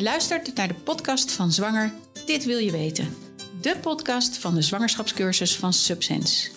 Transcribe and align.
Je 0.00 0.06
luistert 0.06 0.54
naar 0.54 0.68
de 0.68 0.74
podcast 0.74 1.32
van 1.32 1.52
Zwanger 1.52 1.92
Dit 2.26 2.44
Wil 2.44 2.58
Je 2.58 2.70
Weten. 2.70 3.16
De 3.60 3.76
podcast 3.80 4.38
van 4.38 4.54
de 4.54 4.62
zwangerschapscursus 4.62 5.56
van 5.56 5.72
Subsense. 5.72 6.50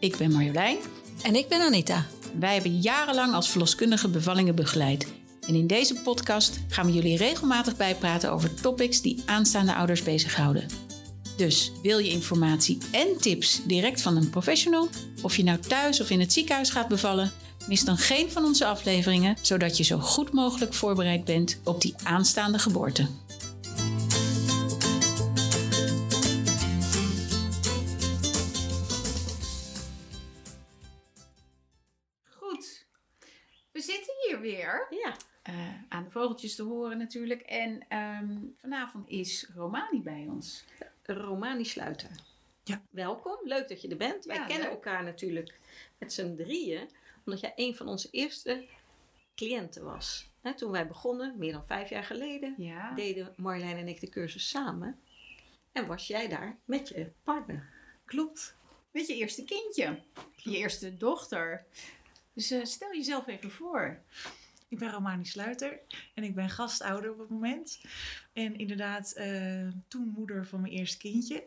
Ik 0.00 0.16
ben 0.16 0.32
Marjolein. 0.32 0.76
En 1.22 1.34
ik 1.34 1.48
ben 1.48 1.60
Anita. 1.60 2.06
Wij 2.38 2.52
hebben 2.52 2.80
jarenlang 2.80 3.34
als 3.34 3.48
verloskundige 3.48 4.08
bevallingen 4.08 4.54
begeleid. 4.54 5.06
En 5.46 5.54
in 5.54 5.66
deze 5.66 5.94
podcast 6.02 6.60
gaan 6.68 6.86
we 6.86 6.92
jullie 6.92 7.16
regelmatig 7.16 7.76
bijpraten 7.76 8.32
over 8.32 8.54
topics 8.54 9.00
die 9.00 9.22
aanstaande 9.24 9.74
ouders 9.74 10.02
bezighouden. 10.02 10.66
Dus 11.36 11.72
wil 11.82 11.98
je 11.98 12.10
informatie 12.10 12.78
en 12.92 13.18
tips 13.20 13.60
direct 13.64 14.02
van 14.02 14.16
een 14.16 14.30
professional, 14.30 14.88
of 15.22 15.36
je 15.36 15.44
nou 15.44 15.58
thuis 15.58 16.00
of 16.00 16.10
in 16.10 16.20
het 16.20 16.32
ziekenhuis 16.32 16.70
gaat 16.70 16.88
bevallen, 16.88 17.32
mis 17.66 17.84
dan 17.84 17.96
geen 17.96 18.30
van 18.30 18.44
onze 18.44 18.66
afleveringen, 18.66 19.36
zodat 19.42 19.76
je 19.76 19.84
zo 19.84 19.98
goed 19.98 20.32
mogelijk 20.32 20.74
voorbereid 20.74 21.24
bent 21.24 21.60
op 21.64 21.80
die 21.80 21.94
aanstaande 22.04 22.58
geboorte. 22.58 23.08
Goed, 32.28 32.86
we 33.72 33.80
zitten 33.80 34.14
hier 34.26 34.40
weer. 34.40 34.86
Ja. 34.90 35.16
Uh, 35.50 35.54
aan 35.88 36.04
de 36.04 36.10
vogeltjes 36.10 36.54
te 36.54 36.62
horen 36.62 36.98
natuurlijk. 36.98 37.40
En 37.40 37.98
um, 37.98 38.54
vanavond 38.60 39.08
is 39.08 39.46
Romani 39.54 40.02
bij 40.02 40.26
ons. 40.28 40.64
Romani 41.02 41.64
Sluiter. 41.64 42.10
Ja. 42.64 42.82
Welkom, 42.90 43.38
leuk 43.44 43.68
dat 43.68 43.82
je 43.82 43.88
er 43.88 43.96
bent. 43.96 44.24
Wij 44.24 44.36
kennen 44.36 44.58
leuk. 44.58 44.70
elkaar 44.70 45.04
natuurlijk 45.04 45.58
met 45.98 46.12
z'n 46.12 46.34
drieën, 46.36 46.88
omdat 47.26 47.40
jij 47.40 47.52
een 47.56 47.76
van 47.76 47.88
onze 47.88 48.08
eerste 48.10 48.64
cliënten 49.34 49.84
was. 49.84 50.30
Toen 50.56 50.70
wij 50.70 50.86
begonnen, 50.86 51.34
meer 51.38 51.52
dan 51.52 51.66
vijf 51.66 51.88
jaar 51.88 52.04
geleden, 52.04 52.54
Ja. 52.58 52.94
deden 52.94 53.32
Marjolein 53.36 53.76
en 53.76 53.88
ik 53.88 54.00
de 54.00 54.08
cursus 54.08 54.48
samen. 54.48 55.00
En 55.72 55.86
was 55.86 56.06
jij 56.06 56.28
daar 56.28 56.58
met 56.64 56.88
je 56.88 57.10
partner. 57.22 57.68
Klopt. 58.04 58.54
Met 58.90 59.06
je 59.06 59.14
eerste 59.14 59.44
kindje. 59.44 60.02
Je 60.36 60.56
eerste 60.56 60.96
dochter. 60.96 61.64
Dus 62.32 62.50
eh, 62.50 62.64
stel 62.64 62.92
jezelf 62.94 63.26
even 63.26 63.50
voor. 63.50 64.00
Ik 64.68 64.78
ben 64.78 64.90
Romani 64.90 65.24
Sluiter 65.24 65.80
en 66.14 66.24
ik 66.24 66.34
ben 66.34 66.50
gastouder 66.50 67.10
op 67.12 67.18
het 67.18 67.28
moment. 67.28 67.80
En 68.32 68.58
inderdaad, 68.58 69.12
eh, 69.12 69.68
toen 69.88 70.12
moeder 70.16 70.46
van 70.46 70.60
mijn 70.60 70.72
eerste 70.72 70.98
kindje. 70.98 71.44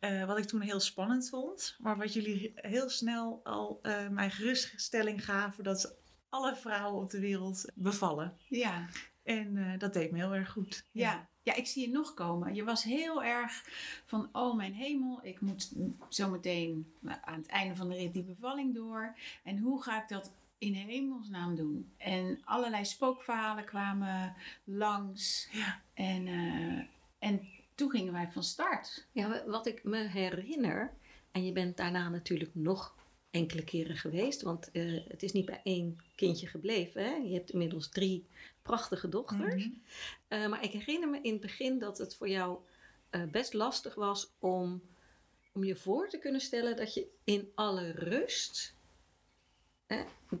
Eh, 0.00 0.24
wat 0.24 0.38
ik 0.38 0.44
toen 0.44 0.60
heel 0.60 0.80
spannend 0.80 1.28
vond. 1.28 1.76
Maar 1.78 1.96
wat 1.96 2.12
jullie 2.12 2.52
heel 2.54 2.88
snel 2.88 3.40
al 3.44 3.78
eh, 3.82 4.08
mij 4.08 4.30
geruststelling 4.30 5.24
gaven 5.24 5.64
dat 5.64 5.96
alle 6.28 6.56
vrouwen 6.56 7.02
op 7.02 7.10
de 7.10 7.20
wereld 7.20 7.64
bevallen. 7.74 8.36
Ja. 8.48 8.88
En 9.22 9.56
eh, 9.56 9.78
dat 9.78 9.92
deed 9.92 10.10
me 10.10 10.18
heel 10.18 10.34
erg 10.34 10.50
goed. 10.50 10.84
Ja. 10.92 11.28
ja, 11.42 11.54
ik 11.54 11.66
zie 11.66 11.86
je 11.86 11.92
nog 11.92 12.14
komen. 12.14 12.54
Je 12.54 12.64
was 12.64 12.84
heel 12.84 13.24
erg 13.24 13.64
van, 14.06 14.28
oh 14.32 14.56
mijn 14.56 14.74
hemel, 14.74 15.20
ik 15.22 15.40
moet 15.40 15.72
zometeen 16.08 16.94
aan 17.20 17.38
het 17.38 17.48
einde 17.48 17.76
van 17.76 17.88
de 17.88 17.94
rit 17.94 18.12
die 18.12 18.24
bevalling 18.24 18.74
door. 18.74 19.18
En 19.44 19.58
hoe 19.58 19.82
ga 19.82 20.02
ik 20.02 20.08
dat 20.08 20.32
in 20.58 20.74
hemelsnaam 20.74 21.56
doen? 21.56 21.92
En 21.96 22.40
allerlei 22.44 22.84
spookverhalen 22.84 23.64
kwamen 23.64 24.34
langs. 24.64 25.48
Ja. 25.52 25.82
En, 25.94 26.26
en 27.18 27.48
toen 27.80 27.90
gingen 27.90 28.12
wij 28.12 28.28
van 28.28 28.42
start. 28.42 29.06
Ja, 29.12 29.44
wat 29.46 29.66
ik 29.66 29.84
me 29.84 29.98
herinner, 29.98 30.92
en 31.30 31.44
je 31.44 31.52
bent 31.52 31.76
daarna 31.76 32.08
natuurlijk 32.08 32.50
nog 32.54 32.94
enkele 33.30 33.64
keren 33.64 33.96
geweest, 33.96 34.42
want 34.42 34.70
eh, 34.70 35.00
het 35.08 35.22
is 35.22 35.32
niet 35.32 35.46
bij 35.46 35.60
één 35.64 35.96
kindje 36.14 36.46
gebleven. 36.46 37.04
Hè? 37.04 37.14
Je 37.14 37.34
hebt 37.34 37.50
inmiddels 37.50 37.88
drie 37.88 38.26
prachtige 38.62 39.08
dochters. 39.08 39.64
Mhm. 39.64 39.74
Eh, 40.28 40.48
maar 40.48 40.64
ik 40.64 40.72
herinner 40.72 41.08
me 41.08 41.20
in 41.22 41.32
het 41.32 41.40
begin 41.40 41.78
dat 41.78 41.98
het 41.98 42.16
voor 42.16 42.28
jou 42.28 42.58
eh, 43.10 43.22
best 43.24 43.52
lastig 43.52 43.94
was 43.94 44.32
om, 44.38 44.82
om 45.52 45.64
je 45.64 45.76
voor 45.76 46.08
te 46.08 46.18
kunnen 46.18 46.40
stellen 46.40 46.76
dat 46.76 46.94
je 46.94 47.06
in 47.24 47.50
alle 47.54 47.90
rust 47.90 48.74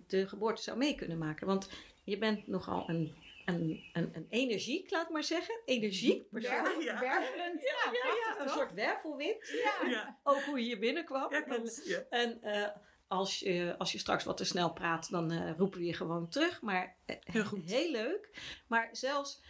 de 0.06 0.28
geboorte 0.28 0.62
zou 0.62 0.78
mee 0.78 0.94
kunnen 0.94 1.18
maken. 1.18 1.46
Want 1.46 1.70
je 2.04 2.18
bent 2.18 2.46
nogal 2.46 2.88
een, 2.88 3.14
een, 3.44 3.84
een, 3.92 4.10
een 4.14 4.26
energiek, 4.28 4.90
laat 4.90 5.10
maar 5.10 5.24
zeggen. 5.24 5.60
Energiek 5.64 6.30
persoon. 6.30 6.80
Ja. 6.82 7.00
Wervelend. 7.00 7.62
Ja, 7.62 7.92
Ja, 7.92 8.40
een 8.40 8.46
toch? 8.46 8.54
soort 8.56 8.72
wervelwind. 8.74 9.48
Ja. 9.48 9.88
Ja, 9.88 10.18
Ook 10.22 10.40
hoe 10.42 10.58
je 10.58 10.64
hier 10.64 10.78
binnenkwam. 10.78 11.30
ja 11.32 11.36
En, 11.36 11.44
klopt. 11.44 11.82
Ja. 11.84 12.02
en 12.10 12.42
eh, 12.42 12.68
als, 13.08 13.38
je, 13.38 13.74
als 13.78 13.92
je 13.92 13.98
straks 13.98 14.24
wat 14.24 14.36
te 14.36 14.44
snel 14.44 14.72
praat, 14.72 15.10
dan 15.10 15.30
eh, 15.30 15.50
roepen 15.56 15.78
we 15.78 15.84
je 15.86 15.94
gewoon 15.94 16.28
terug. 16.28 16.60
Maar 16.62 16.96
eh, 17.06 17.16
Heel 17.24 17.44
goed. 17.44 17.70
heel 17.70 17.90
leuk. 17.90 18.28
Maar 18.66 18.88
zelfs 18.92 19.40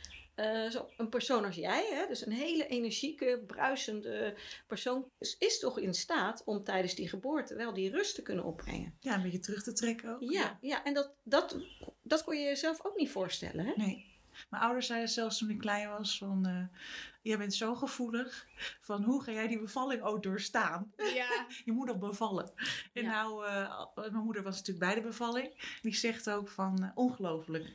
eh, 0.41 0.71
zo 0.71 0.89
een 0.97 1.09
persoon 1.09 1.45
als 1.45 1.55
jij, 1.57 1.87
hè, 1.93 2.07
dus 2.07 2.27
een 2.27 2.33
hele 2.33 2.67
energieke, 2.67 3.43
bruisende 3.47 4.37
persoon, 4.67 5.05
is, 5.19 5.37
is 5.39 5.59
toch 5.59 5.79
in 5.79 5.95
staat 5.95 6.43
om 6.45 6.65
tijdens 6.65 6.95
die 6.95 7.09
geboorte 7.09 7.55
wel 7.55 7.73
die 7.73 7.91
rust 7.91 8.15
te 8.15 8.23
kunnen 8.23 8.45
opbrengen. 8.45 8.97
ja, 9.01 9.15
een 9.15 9.23
beetje 9.23 9.39
terug 9.39 9.63
te 9.63 9.73
trekken 9.73 10.15
ook. 10.15 10.21
Ja, 10.31 10.59
ja 10.61 10.85
en 10.85 10.95
dat, 10.95 11.13
dat, 11.23 11.57
dat 12.03 12.25
kon 12.25 12.37
je 12.39 12.45
jezelf 12.45 12.85
ook 12.85 12.97
niet 12.97 13.11
voorstellen. 13.11 13.67
Hè? 13.67 13.73
Nee. 13.77 14.09
Mijn 14.51 14.63
ouders 14.63 14.87
zeiden 14.87 15.09
zelfs 15.09 15.39
toen 15.39 15.51
ik 15.51 15.59
klein 15.59 15.89
was 15.89 16.19
van... 16.19 16.47
eh, 16.47 16.79
jij 17.23 17.39
bent 17.39 17.55
zo 17.55 17.75
gevoelig. 17.75 18.47
Van 18.81 19.03
hoe 19.03 19.23
ga 19.23 19.33
jij 19.33 19.49
die 19.49 19.61
bevalling 19.61 20.03
ook 20.03 20.23
doorstaan? 20.23 20.93
Ja. 20.97 21.47
Je 21.65 21.73
moet 21.73 21.87
nog 21.87 21.99
bevallen. 21.99 22.53
En 22.93 23.03
Ja. 23.03 23.11
nou, 23.11 23.47
eh, 23.47 23.87
mijn 23.95 24.25
moeder 24.25 24.43
was 24.43 24.57
natuurlijk 24.57 24.87
bij 24.87 24.95
de 24.95 25.09
bevalling. 25.09 25.79
Die 25.83 25.95
zegt 25.95 26.31
ook 26.31 26.49
van 26.49 26.93
ongelooflijk. 26.95 27.73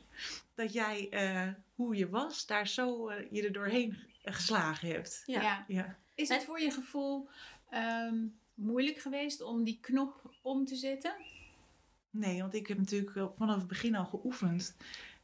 Dat 0.54 0.72
jij, 0.72 1.08
eh, 1.10 1.48
hoe 1.76 1.96
je 1.96 2.08
was, 2.08 2.46
daar 2.46 2.68
zo 2.68 3.08
eh, 3.08 3.26
je 3.30 3.42
er 3.42 3.52
doorheen 3.52 3.96
geslagen 4.22 4.88
hebt. 4.88 5.22
Ja. 5.26 5.42
Ja. 5.42 5.64
Ja. 5.68 5.96
Is 6.14 6.28
het 6.28 6.44
voor 6.44 6.60
je 6.60 6.70
gevoel 6.70 7.28
ehm, 7.70 8.26
moeilijk 8.54 8.98
geweest 8.98 9.42
om 9.42 9.64
die 9.64 9.78
knop 9.80 10.34
om 10.42 10.64
te 10.64 10.74
zetten? 10.76 11.14
Nee, 12.10 12.40
want 12.40 12.54
ik 12.54 12.66
heb 12.66 12.78
natuurlijk 12.78 13.18
vanaf 13.36 13.56
het 13.58 13.66
begin 13.66 13.94
al 13.94 14.04
geoefend 14.06 14.76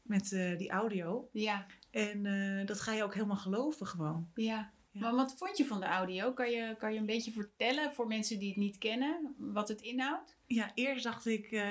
met 0.03 0.33
eh, 0.33 0.59
die 0.59 0.71
audio. 0.71 1.29
Ja, 1.33 1.67
En 1.91 2.27
eh, 2.27 2.67
dat 2.67 2.81
ga 2.81 2.93
je 2.93 3.03
ook 3.05 3.15
helemaal 3.15 3.37
geloven 3.37 3.87
gewoon. 3.87 4.31
ja. 4.35 4.71
Ja. 4.95 5.01
Maar 5.01 5.15
wat 5.15 5.35
vond 5.37 5.57
je 5.57 5.67
van 5.67 5.81
de 5.81 5.87
audio? 5.87 6.33
Kan 6.33 6.51
je, 6.51 6.77
kan 6.79 6.93
je 6.93 6.99
een 6.99 7.07
beetje 7.07 7.33
vertellen 7.33 7.93
voor 7.93 8.07
mensen 8.07 8.39
die 8.39 8.49
het 8.49 8.57
niet 8.57 8.79
kennen 8.79 9.35
wat 9.39 9.69
het 9.69 9.81
inhoudt? 9.81 10.37
Ja, 10.47 10.71
eerst 10.75 11.05
dacht 11.05 11.27
ik, 11.27 11.47
eh, 11.53 11.69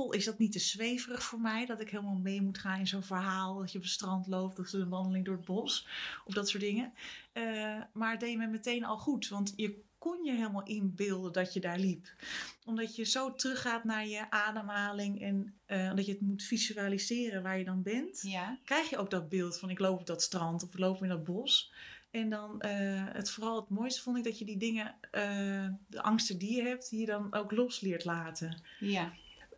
goh, 0.00 0.14
is 0.14 0.24
dat 0.24 0.38
niet 0.38 0.52
te 0.52 0.58
zweverig 0.58 1.22
voor 1.22 1.40
mij? 1.40 1.66
Dat 1.66 1.80
ik 1.80 1.90
helemaal 1.90 2.14
mee 2.14 2.42
moet 2.42 2.58
gaan 2.58 2.78
in 2.78 2.86
zo'n 2.86 3.02
verhaal. 3.02 3.58
Dat 3.58 3.72
je 3.72 3.78
op 3.78 3.84
het 3.84 3.92
strand 3.92 4.26
loopt 4.26 4.58
of 4.58 4.72
een 4.72 4.88
wandeling 4.88 5.24
door 5.24 5.36
het 5.36 5.44
bos. 5.44 5.86
Of 6.24 6.34
dat 6.34 6.48
soort 6.48 6.62
dingen. 6.62 6.92
Eh, 7.32 7.76
maar 7.92 8.10
het 8.10 8.20
deed 8.20 8.36
me 8.36 8.46
meteen 8.46 8.84
al 8.84 8.98
goed. 8.98 9.28
Want 9.28 9.52
je 9.56 9.82
kon 9.98 10.24
je 10.24 10.32
helemaal 10.32 10.66
inbeelden 10.66 11.32
dat 11.32 11.52
je 11.52 11.60
daar 11.60 11.78
liep. 11.78 12.14
Omdat 12.64 12.96
je 12.96 13.04
zo 13.04 13.34
teruggaat 13.34 13.84
naar 13.84 14.06
je 14.06 14.30
ademhaling. 14.30 15.22
En 15.22 15.54
eh, 15.66 15.94
dat 15.94 16.06
je 16.06 16.12
het 16.12 16.20
moet 16.20 16.42
visualiseren 16.42 17.42
waar 17.42 17.58
je 17.58 17.64
dan 17.64 17.82
bent. 17.82 18.22
Ja. 18.22 18.58
Krijg 18.64 18.90
je 18.90 18.98
ook 18.98 19.10
dat 19.10 19.28
beeld 19.28 19.58
van 19.58 19.70
ik 19.70 19.78
loop 19.78 20.00
op 20.00 20.06
dat 20.06 20.22
strand 20.22 20.62
of 20.62 20.72
ik 20.72 20.78
loop 20.78 21.02
in 21.02 21.08
dat 21.08 21.24
bos. 21.24 21.72
En 22.10 22.30
dan 22.30 22.60
eh, 22.60 23.04
het 23.06 23.30
vooral 23.30 23.60
het 23.60 23.68
mooiste 23.68 24.02
vond 24.02 24.16
ik 24.16 24.24
dat 24.24 24.38
je 24.38 24.44
die 24.44 24.58
dingen, 24.58 24.94
de 25.86 26.02
angsten 26.02 26.38
die 26.38 26.56
je 26.56 26.62
hebt, 26.62 26.90
die 26.90 27.00
je 27.00 27.06
dan 27.06 27.34
ook 27.34 27.50
los 27.50 27.80
leert 27.80 28.04
laten. 28.04 28.62
Ja. 28.78 29.12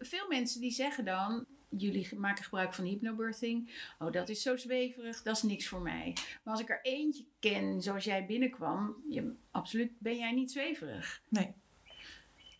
Veel 0.06 0.28
mensen 0.28 0.60
die 0.60 0.70
zeggen 0.70 1.04
dan, 1.04 1.46
jullie 1.68 2.16
maken 2.16 2.44
gebruik 2.44 2.74
van 2.74 2.84
hypnobirthing. 2.84 3.70
Oh, 3.98 4.12
dat 4.12 4.28
is 4.28 4.42
zo 4.42 4.56
zweverig, 4.56 5.22
dat 5.22 5.36
is 5.36 5.42
niks 5.42 5.68
voor 5.68 5.80
mij. 5.80 6.12
Maar 6.42 6.54
als 6.54 6.60
ik 6.60 6.70
er 6.70 6.80
eentje 6.82 7.24
ken 7.40 7.82
zoals 7.82 8.04
jij 8.04 8.26
binnenkwam, 8.26 8.96
je, 9.08 9.34
absoluut 9.50 9.92
ben 9.98 10.16
jij 10.16 10.32
niet 10.32 10.52
zweverig. 10.52 11.22
Nee, 11.28 11.52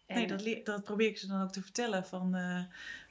En- 0.07 0.17
nee 0.17 0.27
dat, 0.27 0.65
dat 0.65 0.85
probeer 0.85 1.09
ik 1.09 1.19
ze 1.19 1.27
dan 1.27 1.43
ook 1.43 1.53
te 1.53 1.63
vertellen 1.63 2.07
van 2.07 2.35
eh, 2.35 2.63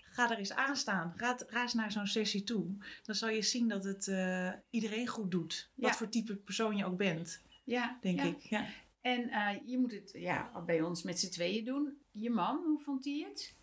ga 0.01 0.31
er 0.31 0.37
eens 0.37 0.53
aan 0.53 0.75
staan. 0.75 1.13
Ga, 1.15 1.37
ga 1.47 1.61
eens 1.61 1.73
naar 1.73 1.91
zo'n 1.91 2.07
sessie 2.07 2.43
toe. 2.43 2.65
Dan 3.03 3.15
zal 3.15 3.29
je 3.29 3.41
zien 3.41 3.67
dat 3.67 3.83
het 3.83 4.07
eh, 4.07 4.51
iedereen 4.69 5.07
goed 5.07 5.31
doet. 5.31 5.69
Wat 5.75 5.95
voor 5.95 6.09
type 6.09 6.35
persoon 6.35 6.77
je 6.77 6.85
ook 6.85 6.97
bent, 6.97 7.41
ja, 7.63 7.97
denk 8.01 8.19
ja. 8.19 8.25
ik. 8.25 8.39
Ja. 8.39 8.65
En 9.01 9.29
eh, 9.29 9.57
je 9.65 9.77
moet 9.77 9.91
het 9.91 10.11
ja, 10.13 10.63
bij 10.65 10.81
ons 10.81 11.03
met 11.03 11.19
z'n 11.19 11.29
tweeën 11.29 11.65
doen. 11.65 11.97
Je 12.11 12.29
man, 12.29 12.63
hoe 12.65 12.79
vond 12.79 13.05
hij 13.05 13.25
het? 13.29 13.53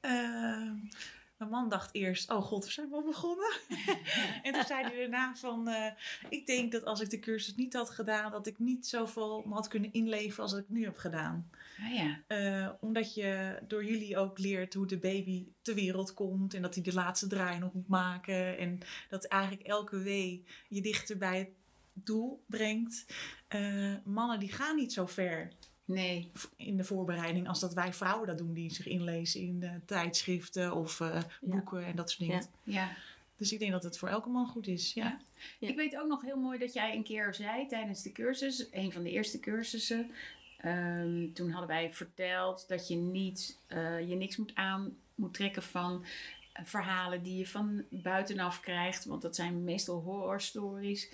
Eh, 0.00 0.70
mijn 1.36 1.50
man 1.52 1.68
dacht 1.68 1.94
eerst, 1.94 2.30
oh 2.30 2.42
god, 2.42 2.64
we 2.64 2.70
zijn 2.70 2.90
wel 2.90 3.02
begonnen. 3.04 3.52
en 4.42 4.52
toen 4.52 4.64
zei 4.64 4.82
hij 4.82 4.96
daarna 4.96 5.34
van, 5.34 5.68
eh, 5.68 5.92
ik 6.28 6.46
denk 6.46 6.72
dat 6.72 6.84
als 6.84 7.00
ik 7.00 7.10
de 7.10 7.18
cursus 7.18 7.54
niet 7.54 7.74
had 7.74 7.90
gedaan, 7.90 8.30
dat 8.30 8.46
ik 8.46 8.58
niet 8.58 8.86
zoveel 8.86 9.46
had 9.50 9.68
kunnen 9.68 9.92
inleveren 9.92 10.42
als 10.42 10.52
ik 10.52 10.64
nu 10.68 10.84
heb 10.84 10.96
gedaan. 10.96 11.50
Ah 11.80 11.94
ja, 11.94 12.20
Eh, 12.26 12.68
omdat 12.80 13.14
je 13.14 13.58
door 13.68 13.84
jullie 13.84 14.18
ook 14.18 14.38
leert 14.38 14.74
hoe 14.74 14.86
de 14.86 14.98
baby 14.98 15.46
ter 15.62 15.74
wereld 15.74 16.14
komt 16.14 16.54
en 16.54 16.62
dat 16.62 16.74
hij 16.74 16.82
de 16.84 16.92
laatste 16.94 17.26
draai 17.26 17.58
nog 17.58 17.72
moet 17.72 17.88
maken. 17.88 18.58
En 18.58 18.78
dat 19.08 19.24
eigenlijk 19.24 19.62
elke 19.62 19.98
wee 19.98 20.44
je 20.68 20.80
dichter 20.80 21.16
bij 21.18 21.38
het 21.38 21.50
doel 21.92 22.42
brengt. 22.46 23.06
Eh, 23.48 23.94
mannen 24.04 24.38
die 24.38 24.52
gaan 24.52 24.76
niet 24.76 24.92
zo 24.92 25.06
ver 25.06 25.52
nee. 25.94 26.30
in 26.56 26.76
de 26.76 26.84
voorbereiding 26.84 27.48
als 27.48 27.60
dat 27.60 27.74
wij 27.74 27.92
vrouwen 27.92 28.26
dat 28.26 28.38
doen, 28.38 28.52
die 28.52 28.72
zich 28.74 28.86
inlezen 28.86 29.40
in 29.40 29.62
eh, 29.62 29.70
tijdschriften 29.84 30.74
of 30.74 31.00
eh, 31.00 31.22
boeken 31.40 31.84
en 31.84 31.96
dat 31.96 32.10
soort 32.10 32.20
dingen. 32.28 32.46
Ja. 32.62 32.72
Ja, 32.72 32.90
Dus 33.36 33.52
ik 33.52 33.58
denk 33.58 33.72
dat 33.72 33.82
het 33.82 33.98
voor 33.98 34.08
elke 34.08 34.28
man 34.28 34.46
goed 34.46 34.66
is. 34.66 34.94
Ja. 34.94 35.18
Ja. 35.58 35.68
Ik 35.68 35.76
weet 35.76 35.96
ook 35.98 36.08
nog 36.08 36.22
heel 36.22 36.36
mooi 36.36 36.58
dat 36.58 36.72
jij 36.72 36.94
een 36.94 37.02
keer 37.04 37.34
zei 37.34 37.66
tijdens 37.66 38.02
de 38.02 38.12
cursus, 38.12 38.66
een 38.70 38.92
van 38.92 39.02
de 39.02 39.10
eerste 39.10 39.40
cursussen. 39.40 40.10
ehm, 40.58 41.32
toen 41.32 41.50
hadden 41.50 41.68
wij 41.68 41.92
verteld 41.92 42.64
dat 42.68 42.88
je 42.88 42.96
niet 42.96 43.58
eh, 43.66 44.08
je 44.08 44.14
niks 44.14 44.36
moet 44.36 44.54
aan 44.54 44.96
moet 45.14 45.34
trekken 45.34 45.62
van 45.62 46.04
verhalen 46.64 47.22
die 47.22 47.36
je 47.36 47.46
van 47.46 47.84
buitenaf 47.90 48.60
krijgt, 48.60 49.04
want 49.04 49.22
dat 49.22 49.34
zijn 49.36 49.64
meestal 49.64 50.00
horror 50.00 50.40
stories. 50.40 51.10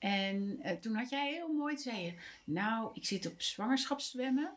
En 0.00 0.58
eh, 0.62 0.76
toen 0.76 0.94
had 0.94 1.10
jij 1.10 1.32
heel 1.32 1.52
mooi, 1.52 1.78
zei 1.78 2.00
je, 2.04 2.14
nou, 2.44 2.90
ik 2.94 3.06
zit 3.06 3.26
op 3.26 3.42
zwangerschapszwemmen. 3.42 4.50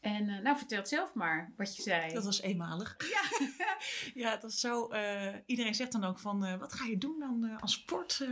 En 0.00 0.28
eh, 0.28 0.38
nou, 0.42 0.56
vertel 0.58 0.78
het 0.78 0.88
zelf 0.88 1.14
maar 1.14 1.52
wat 1.56 1.76
je 1.76 1.82
zei. 1.82 2.12
Dat 2.12 2.24
was 2.24 2.40
eenmalig. 2.40 2.96
Ja. 3.14 3.22
Ja, 4.14 4.36
dat 4.36 4.50
is 4.50 4.60
zo. 4.60 4.88
eh, 4.88 5.34
iedereen 5.46 5.74
zegt 5.74 5.92
dan 5.92 6.04
ook 6.04 6.18
van, 6.18 6.58
wat 6.58 6.72
ga 6.72 6.84
je 6.84 6.98
doen 6.98 7.18
dan 7.18 7.58
als 7.60 7.72
sport? 7.72 8.26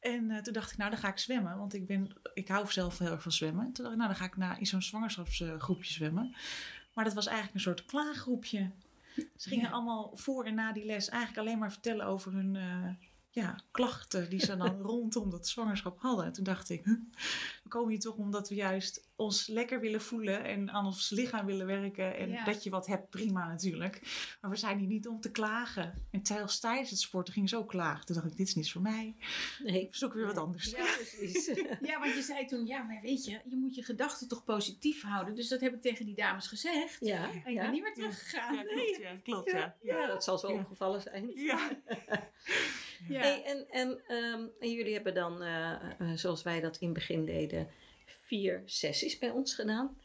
en 0.00 0.42
toen 0.42 0.52
dacht 0.52 0.70
ik, 0.72 0.76
nou 0.78 0.90
dan 0.90 0.98
ga 0.98 1.08
ik 1.08 1.18
zwemmen. 1.18 1.58
Want 1.58 1.74
ik, 1.74 1.86
ben, 1.86 2.12
ik 2.34 2.48
hou 2.48 2.70
zelf 2.72 2.98
heel 2.98 3.10
erg 3.10 3.22
van 3.22 3.32
zwemmen. 3.32 3.64
Toen 3.72 3.84
dacht 3.84 3.90
ik, 3.90 3.96
nou 3.96 4.08
dan 4.08 4.16
ga 4.20 4.24
ik 4.24 4.36
na, 4.36 4.56
in 4.58 4.66
zo'n 4.66 4.82
zwangerschapsgroepje 4.82 5.92
zwemmen. 5.92 6.34
Maar 6.94 7.04
dat 7.04 7.14
was 7.14 7.26
eigenlijk 7.26 7.54
een 7.54 7.60
soort 7.62 7.84
klaaggroepje. 7.84 8.70
Ze 9.36 9.48
gingen 9.48 9.64
Ja. 9.68 9.70
allemaal 9.70 10.10
voor 10.14 10.44
en 10.44 10.54
na 10.54 10.72
die 10.72 10.84
les 10.84 11.08
eigenlijk 11.08 11.46
alleen 11.46 11.58
maar 11.58 11.72
vertellen 11.72 12.06
over 12.06 12.32
hun 12.32 12.56
ja, 13.34 13.58
klachten 13.70 14.30
die 14.30 14.40
ze 14.40 14.56
dan 14.56 14.80
rondom 14.90 15.30
dat 15.30 15.48
zwangerschap 15.48 16.00
hadden. 16.00 16.32
Toen 16.32 16.44
dacht 16.44 16.70
ik, 16.70 16.84
huh, 16.84 16.94
we 17.62 17.68
komen 17.68 17.90
hier 17.90 18.00
toch 18.00 18.16
omdat 18.16 18.48
we 18.48 18.54
juist 18.54 19.10
ons 19.16 19.46
lekker 19.46 19.80
willen 19.80 20.00
voelen 20.02 20.44
en 20.44 20.70
aan 20.70 20.86
ons 20.86 21.10
lichaam 21.10 21.46
willen 21.46 21.66
werken. 21.66 22.16
En 22.16 22.30
Ja. 22.30 22.44
dat 22.44 22.62
je 22.62 22.70
wat 22.70 22.86
hebt, 22.86 23.10
prima 23.10 23.48
natuurlijk. 23.48 24.00
Maar 24.40 24.50
we 24.50 24.56
zijn 24.56 24.78
hier 24.78 24.88
niet 24.88 25.08
om 25.08 25.20
te 25.20 25.30
klagen. 25.30 25.94
En 26.10 26.20
zelfs 26.26 26.60
tijdens 26.60 26.90
het 26.90 26.98
sporten 26.98 27.32
ging 27.34 27.48
ze 27.48 27.56
ook 27.56 27.68
klagen. 27.68 28.06
Toen 28.06 28.14
dacht 28.16 28.30
ik, 28.30 28.36
dit 28.36 28.46
is 28.48 28.54
niets 28.54 28.72
voor 28.72 28.82
mij. 28.82 29.16
Nee. 29.62 29.82
Ik 29.82 29.94
zoek 29.94 30.14
weer 30.14 30.26
wat 30.26 30.36
anders. 30.38 30.70
Ja, 30.70 30.84
precies. 30.96 31.46
Ja, 31.80 31.98
want 32.00 32.14
je 32.14 32.22
zei 32.22 32.46
toen, 32.46 32.66
ja, 32.66 32.82
maar 32.82 33.00
weet 33.02 33.24
je, 33.24 33.40
je 33.44 33.56
moet 33.56 33.74
je 33.74 33.82
gedachten 33.82 34.28
toch 34.28 34.44
positief 34.44 35.02
houden. 35.02 35.34
Dus 35.34 35.48
dat 35.48 35.60
heb 35.60 35.74
ik 35.74 35.80
tegen 35.82 36.04
die 36.06 36.14
dames 36.14 36.46
gezegd. 36.46 36.96
ja, 37.00 37.30
En 37.30 37.36
ik 37.36 37.46
ja. 37.48 37.62
ben 37.62 37.70
niet 37.72 37.82
meer 37.82 37.94
teruggegaan. 37.94 38.54
Ja, 38.54 38.62
klopt. 38.62 38.98
Ja, 39.00 39.16
klopt 39.22 39.50
ja. 39.50 39.76
Ja, 39.82 40.06
dat 40.06 40.24
zal 40.24 40.38
zo 40.38 40.48
Ja. 40.52 40.58
opgevallen 40.58 41.02
zijn. 41.02 41.30
Ja. 41.34 41.70
Ja. 43.08 43.20
Hey, 43.20 43.44
en, 43.44 43.68
en, 43.70 44.00
ehm, 44.06 44.46
en 44.60 44.72
jullie 44.72 44.94
hebben 44.94 45.14
dan, 45.14 45.42
eh, 45.42 45.72
eh, 45.72 46.12
zoals 46.14 46.42
wij 46.42 46.60
dat 46.60 46.76
in 46.76 46.86
het 46.86 46.96
begin 46.96 47.24
deden, 47.24 47.68
vier 48.06 48.62
sessies 48.64 49.18
bij 49.18 49.30
ons 49.30 49.54
gedaan. 49.54 49.98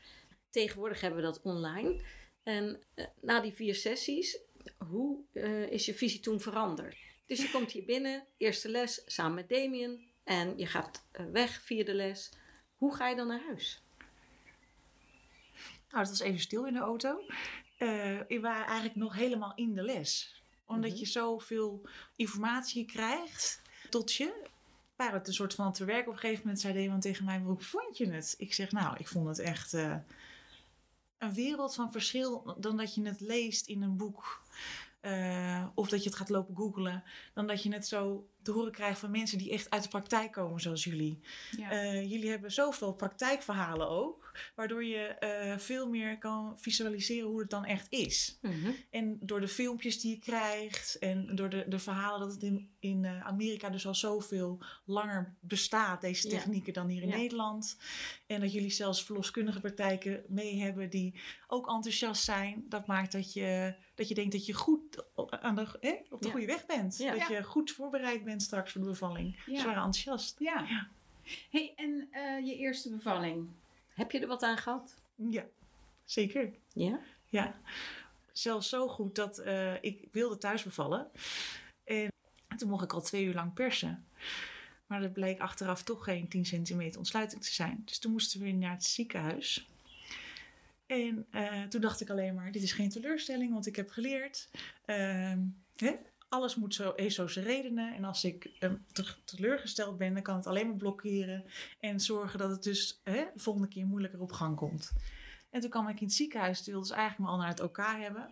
Tegenwoordig 0.50 1.02
hebben 1.02 1.20
we 1.20 1.26
dat 1.26 1.42
online. 1.42 2.02
En 2.44 2.80
eh, 2.94 3.06
na 3.22 3.40
die 3.40 3.54
vier 3.54 3.76
sessies, 3.76 4.40
hoe 4.78 5.20
eh, 5.34 5.72
is 5.72 5.86
je 5.86 5.94
visie 5.94 6.20
toen 6.20 6.40
veranderd? 6.40 6.98
Dus 7.26 7.42
je 7.42 7.52
komt 7.52 7.72
hier 7.72 7.86
binnen, 7.86 8.26
eerste 8.38 8.70
les 8.70 9.02
samen 9.06 9.36
met 9.36 9.50
Damien. 9.50 10.06
En 10.24 10.58
je 10.58 10.66
gaat 10.66 11.08
eh, 11.12 11.26
weg, 11.32 11.62
vierde 11.62 11.94
les. 11.94 12.32
Hoe 12.76 12.96
ga 12.96 13.10
je 13.10 13.16
dan 13.16 13.28
naar 13.28 13.44
huis? 13.48 13.82
Nou, 15.90 16.02
het 16.02 16.10
was 16.10 16.20
even 16.20 16.40
stil 16.40 16.66
in 16.66 16.74
de 16.74 16.80
auto. 16.80 17.20
Eh 17.78 18.20
we 18.28 18.40
waren 18.40 18.66
eigenlijk 18.66 18.96
nog 18.96 19.16
helemaal 19.16 19.56
in 19.56 19.74
de 19.74 19.82
les. 19.84 20.37
Omdat 20.68 20.90
Mhm. 20.92 21.00
je 21.00 21.06
zoveel 21.06 21.82
informatie 22.16 22.86
krijgt 22.86 23.62
tot 23.90 24.14
je. 24.14 24.46
Waren 24.96 25.18
het 25.18 25.28
een 25.28 25.34
soort 25.34 25.54
van 25.54 25.74
te 25.74 25.86
werk. 25.86 26.08
Op 26.08 26.14
een 26.14 26.20
gegeven 26.20 26.42
moment 26.44 26.62
zei 26.62 26.80
iemand 26.80 27.02
tegen 27.02 27.26
mij, 27.26 27.40
"Maar 27.40 27.48
hoe 27.48 27.62
vond 27.62 27.98
je 27.98 28.12
het? 28.12 28.36
Ik 28.38 28.54
zeg, 28.54 28.72
nou, 28.72 28.98
ik 28.98 29.08
vond 29.08 29.28
het 29.28 29.40
echt 29.40 29.74
eh, 29.74 29.96
een 31.18 31.34
wereld 31.34 31.76
van 31.76 31.92
verschil 31.92 32.56
dan 32.58 32.78
dat 32.78 32.96
je 32.96 33.02
het 33.04 33.20
leest 33.20 33.68
in 33.68 33.82
een 33.82 33.98
boek. 33.98 34.42
Eh, 35.00 35.66
of 35.74 35.90
dat 35.90 36.04
je 36.04 36.10
het 36.10 36.18
gaat 36.18 36.30
lopen 36.30 36.56
googlen. 36.56 37.04
Dan 37.34 37.48
dat 37.48 37.64
je 37.64 37.74
het 37.74 37.88
zo 37.88 38.28
te 38.48 38.54
horen 38.54 38.72
krijgt 38.72 39.00
van 39.00 39.12
mensen 39.12 39.38
die 39.38 39.52
echt 39.52 39.70
uit 39.70 39.84
de 39.84 39.90
praktijk 39.90 40.32
komen, 40.32 40.62
zoals 40.62 40.84
jullie. 40.84 41.20
Ja. 41.58 41.72
Eh, 41.72 42.10
jullie 42.12 42.30
hebben 42.30 42.52
zoveel 42.52 42.94
praktijkverhalen 42.94 43.90
ook, 43.90 44.32
waardoor 44.56 44.84
je 44.84 44.98
eh, 45.06 45.58
veel 45.58 45.90
meer 45.90 46.18
kan 46.18 46.60
visualiseren 46.60 47.30
hoe 47.30 47.40
het 47.40 47.50
dan 47.50 47.66
echt 47.66 47.88
is. 47.90 48.40
En 48.90 49.18
door 49.22 49.40
de 49.40 49.48
filmpjes 49.48 50.00
die 50.02 50.12
je 50.12 50.20
krijgt 50.20 50.98
en 51.00 51.36
door 51.36 51.50
de, 51.50 51.66
de 51.68 51.80
verhalen 51.80 52.20
dat 52.20 52.32
het 52.32 52.44
in, 52.44 52.70
in 52.80 53.06
eh, 53.06 53.26
Amerika 53.26 53.70
dus 53.70 53.88
al 53.88 53.96
zoveel 53.96 54.60
langer 54.86 55.36
bestaat, 55.40 56.02
deze 56.02 56.30
Ja. 56.30 56.38
technieken, 56.38 56.74
dan 56.74 56.88
hier 56.88 57.02
in 57.02 57.08
Ja. 57.10 57.16
Nederland. 57.16 57.78
En 58.28 58.40
dat 58.42 58.54
jullie 58.54 58.70
zelfs 58.70 59.04
verloskundige 59.04 59.60
praktijken 59.60 60.24
mee 60.28 60.60
hebben 60.60 60.90
die 60.90 61.20
ook 61.48 61.68
enthousiast 61.70 62.24
zijn. 62.24 62.66
Dat 62.70 62.88
maakt 62.88 63.12
dat 63.12 63.34
je, 63.34 63.76
dat 63.96 64.08
je 64.08 64.14
denkt 64.16 64.32
dat 64.32 64.46
je 64.46 64.54
goed 64.54 65.04
aan 65.30 65.56
de, 65.56 65.78
hè, 65.80 65.96
op 66.10 66.22
de 66.22 66.30
goede 66.32 66.46
weg 66.46 66.66
bent. 66.66 66.98
Dat 66.98 67.28
je 67.28 67.44
goed 67.44 67.72
voorbereid 67.72 68.24
bent 68.24 68.37
straks 68.42 68.72
voor 68.72 68.82
de 68.82 68.88
bevalling. 68.88 69.40
Ja. 69.46 69.60
Ze 69.60 69.66
waren 69.66 69.84
enthousiast. 69.84 70.40
ja. 70.40 70.66
Ja. 70.70 70.88
hey, 71.52 71.74
en 71.76 72.08
eh, 72.12 72.46
je 72.46 72.56
eerste 72.56 72.90
bevalling? 72.90 73.48
Heb 73.94 74.12
je 74.12 74.20
er 74.20 74.28
wat 74.28 74.44
aan 74.44 74.58
gehad? 74.58 74.96
Ja, 75.16 75.46
zeker. 76.06 76.52
Ja? 76.74 77.00
Ja, 77.26 77.56
zelfs 78.32 78.70
zo 78.70 78.88
goed 78.88 79.16
dat 79.16 79.38
eh, 79.38 79.84
ik 79.84 80.08
wilde 80.12 80.38
thuis 80.38 80.64
bevallen. 80.64 81.08
En 81.84 82.12
toen 82.58 82.70
mocht 82.70 82.84
ik 82.84 82.94
al 82.94 83.02
twee 83.02 83.24
uur 83.26 83.34
lang 83.34 83.54
persen. 83.54 84.06
Maar 84.88 85.02
dat 85.02 85.14
bleek 85.14 85.40
achteraf 85.40 85.84
toch 85.84 86.04
geen 86.04 86.28
10 86.28 86.46
centimeter 86.46 86.98
ontsluiting 86.98 87.44
te 87.44 87.54
zijn. 87.54 87.82
Dus 87.86 88.00
toen 88.00 88.12
moesten 88.12 88.40
we 88.40 88.46
weer 88.46 88.54
naar 88.54 88.72
het 88.72 88.84
ziekenhuis. 88.86 89.70
En 90.86 91.26
eh, 91.32 91.64
toen 91.64 91.82
dacht 91.82 92.02
ik 92.02 92.10
alleen 92.10 92.36
maar, 92.36 92.52
dit 92.52 92.64
is 92.64 92.72
geen 92.72 92.90
teleurstelling, 92.90 93.54
want 93.54 93.66
ik 93.68 93.76
heb 93.76 93.90
geleerd. 93.90 94.50
ehm, 94.86 95.40
hè, 95.76 95.96
alles 96.30 96.56
moet 96.56 96.74
zo, 96.76 97.28
zijn 97.28 97.46
redenen. 97.46 97.96
En 97.96 98.04
als 98.04 98.24
ik 98.24 98.46
eh, 98.60 98.72
te- 98.92 99.16
teleurgesteld 99.26 99.98
ben, 99.98 100.14
dan 100.14 100.24
kan 100.24 100.36
het 100.36 100.48
alleen 100.48 100.68
maar 100.68 100.78
blokkeren. 100.78 101.46
En 101.80 102.00
zorgen 102.00 102.40
dat 102.40 102.50
het 102.50 102.64
dus 102.64 103.02
hè, 103.04 103.26
de 103.34 103.40
volgende 103.40 103.68
keer 103.68 103.86
moeilijker 103.86 104.22
op 104.22 104.32
gang 104.32 104.56
komt. 104.56 104.92
En 105.50 105.62
toen 105.62 105.70
kwam 105.70 105.88
ik 105.88 106.00
in 106.00 106.06
het 106.06 106.16
ziekenhuis, 106.16 106.64
toen 106.64 106.74
wilden 106.74 106.96
eigenlijk 106.96 107.30
me 107.30 107.36
al 107.36 107.42
naar 107.42 107.50
het 107.50 107.62
OK 107.62 107.78
hebben. 107.78 108.30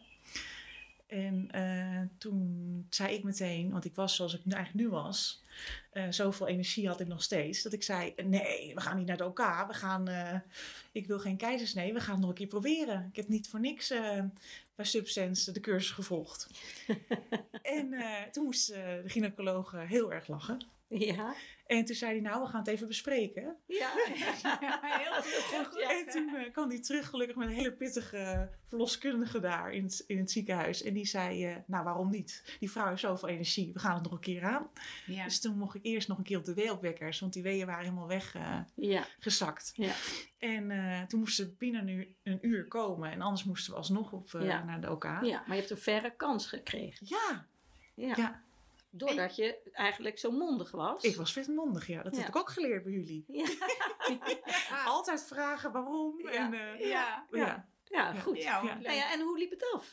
En 1.16 1.52
eh, 1.52 2.02
toen 2.18 2.88
zei 2.90 3.14
ik 3.14 3.24
meteen, 3.24 3.72
want 3.72 3.86
ik 3.86 3.96
was 3.96 4.16
zoals 4.16 4.34
ik 4.34 4.46
nu 4.46 4.54
eigenlijk 4.54 4.86
nu 4.86 4.92
was, 4.92 5.44
eh, 5.92 6.06
zoveel 6.10 6.48
energie 6.48 6.88
had 6.88 7.00
ik 7.00 7.08
nog 7.08 7.24
steeds, 7.24 7.62
dat 7.62 7.74
ik 7.74 7.84
zei: 7.84 8.14
Nee, 8.24 8.74
we 8.74 8.82
gaan 8.82 8.98
niet 8.98 9.08
naar 9.08 9.18
het 9.18 9.28
OK. 9.28 9.68
We 9.68 9.74
gaan, 9.74 10.08
eh, 10.08 10.40
ik 10.92 11.08
wil 11.08 11.20
geen 11.20 11.38
keizersnee, 11.38 11.94
we 11.94 12.00
gaan 12.00 12.12
het 12.12 12.20
nog 12.20 12.30
een 12.30 12.36
keer 12.36 12.48
proberen. 12.48 13.08
Ik 13.10 13.16
heb 13.16 13.28
niet 13.28 13.48
voor 13.48 13.60
niks 13.60 13.94
bij 14.76 14.86
Subsense 14.86 15.52
de 15.52 15.60
cursus 15.60 15.92
gevolgd. 15.92 16.50
en 17.78 17.94
toen 18.32 18.44
moest 18.44 18.68
de 18.68 19.04
gynaecoloog 19.06 19.72
heel 19.78 20.14
erg 20.14 20.28
lachen. 20.28 20.66
Ja? 20.88 21.36
En 21.66 21.86
toen 21.86 21.96
zei 21.96 22.12
hij: 22.12 22.22
Nou, 22.22 22.42
we 22.44 22.48
gaan 22.50 22.60
het 22.60 22.68
even 22.70 22.88
bespreken. 22.88 23.56
Ja. 23.68 23.90
heel 25.00 25.64
goed. 25.64 25.80
Ja. 25.80 25.90
En 26.00 26.06
toen 26.12 26.36
eh, 26.36 26.52
kwam 26.52 26.70
hij 26.70 26.82
terug, 26.82 27.08
gelukkig 27.10 27.36
met 27.36 27.48
een 27.48 27.54
hele 27.54 27.74
pittige 27.74 28.50
verloskundige 28.66 29.40
daar 29.40 29.72
in 29.74 29.84
het, 29.84 30.04
in 30.08 30.18
het 30.18 30.32
ziekenhuis. 30.32 30.84
En 30.84 30.94
die 30.94 31.06
zei, 31.06 31.46
eh, 31.46 31.56
nou 31.68 31.84
waarom 31.84 32.10
niet? 32.10 32.56
Die 32.60 32.72
vrouw 32.72 32.88
heeft 32.90 33.02
zoveel 33.02 33.30
energie, 33.30 33.74
we 33.74 33.80
gaan 33.80 33.94
het 33.94 34.04
nog 34.04 34.12
een 34.12 34.20
keer 34.20 34.44
aan. 34.44 34.68
Ja. 35.06 35.24
Dus 35.24 35.40
toen 35.42 35.58
mocht 35.58 35.76
ik 35.76 35.84
eerst 35.84 36.08
nog 36.08 36.18
een 36.18 36.24
keer 36.24 36.38
op 36.38 36.46
de 36.46 36.54
weeopwekkers, 36.54 37.20
want 37.20 37.34
die 37.34 37.44
weeën 37.44 37.66
waren 37.66 37.84
helemaal 37.84 38.12
Ja. 38.76 39.06
weggezakt. 39.18 39.72
Ja. 39.76 39.94
En 40.38 40.72
eh, 40.72 41.02
toen 41.02 41.20
moesten 41.20 41.46
ze 41.46 41.56
binnen 41.58 41.82
een 41.82 41.90
uur, 41.90 42.08
een 42.24 42.40
uur 42.42 42.68
komen. 42.68 43.12
En 43.12 43.22
anders 43.22 43.44
moesten 43.44 43.72
we 43.72 43.78
alsnog 43.78 44.12
op, 44.12 44.34
eh, 44.34 44.46
Ja. 44.46 44.64
naar 44.64 44.82
de 44.82 44.92
OK. 44.92 45.04
ja, 45.04 45.20
maar 45.22 45.44
je 45.48 45.54
hebt 45.56 45.70
een 45.70 45.78
verre 45.78 46.16
kans 46.16 46.48
gekregen. 46.48 47.06
Ja, 47.10 47.48
Ja. 47.96 48.14
ja, 48.18 48.44
Doordat 48.98 49.36
je 49.36 49.58
eigenlijk 49.74 50.20
zo 50.20 50.32
mondig 50.32 50.72
was. 50.72 51.04
ik 51.04 51.16
was 51.16 51.32
vetmondig, 51.34 51.88
ja. 51.88 52.04
Dat 52.04 52.14
Ja. 52.14 52.20
heb 52.20 52.28
ik 52.28 52.36
ook 52.36 52.50
geleerd 52.50 52.84
bij 52.84 52.92
jullie. 52.92 53.26
Ja. 53.28 53.46
Altijd 54.86 55.24
vragen 55.28 55.72
waarom. 55.72 56.22
Ja. 56.22 56.32
En, 56.32 56.54
eh, 56.54 56.80
Ja. 56.90 57.26
ja. 57.32 57.68
Ja, 57.88 58.14
Ja. 58.14 58.14
goed. 58.14 58.38
Ja, 58.42 58.62
Ja. 58.64 58.74
leuk. 58.74 58.84
Nou 58.86 58.96
ja, 58.96 59.12
en 59.14 59.22
hoe 59.22 59.38
liep 59.38 59.50
het 59.50 59.72
af? 59.74 59.92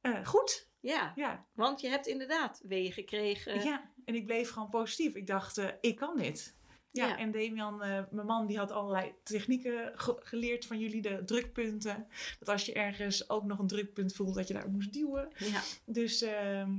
Eh, 0.00 0.26
goed, 0.26 0.68
Ja, 0.80 1.12
ja. 1.16 1.44
want 1.52 1.80
je 1.80 1.88
hebt 1.88 2.06
inderdaad 2.06 2.60
weeën 2.64 2.92
gekregen. 2.92 3.64
Ja, 3.64 3.90
en 4.04 4.14
ik 4.14 4.26
bleef 4.26 4.50
gewoon 4.50 4.68
positief. 4.68 5.14
Ik 5.14 5.26
dacht, 5.26 5.58
eh, 5.58 5.68
ik 5.80 5.96
kan 5.96 6.16
dit. 6.16 6.54
Ja, 6.90 7.06
Ja. 7.06 7.16
en 7.18 7.30
Damian, 7.30 7.82
eh, 7.82 8.02
mijn 8.10 8.26
man, 8.26 8.46
die 8.46 8.58
had 8.58 8.70
allerlei 8.70 9.14
technieken 9.22 9.92
ge- 9.94 10.20
geleerd 10.22 10.66
van 10.66 10.78
jullie, 10.78 11.02
de 11.02 11.22
drukpunten. 11.24 12.06
Dat 12.38 12.48
als 12.48 12.66
je 12.66 12.72
ergens 12.72 13.30
ook 13.30 13.44
nog 13.44 13.58
een 13.58 13.66
drukpunt 13.66 14.14
voelt, 14.14 14.34
dat 14.34 14.48
je 14.48 14.54
daar 14.54 14.68
moest 14.70 14.92
duwen. 14.92 15.28
Ja. 15.36 15.60
Dus 15.84 16.22
ehm, 16.22 16.72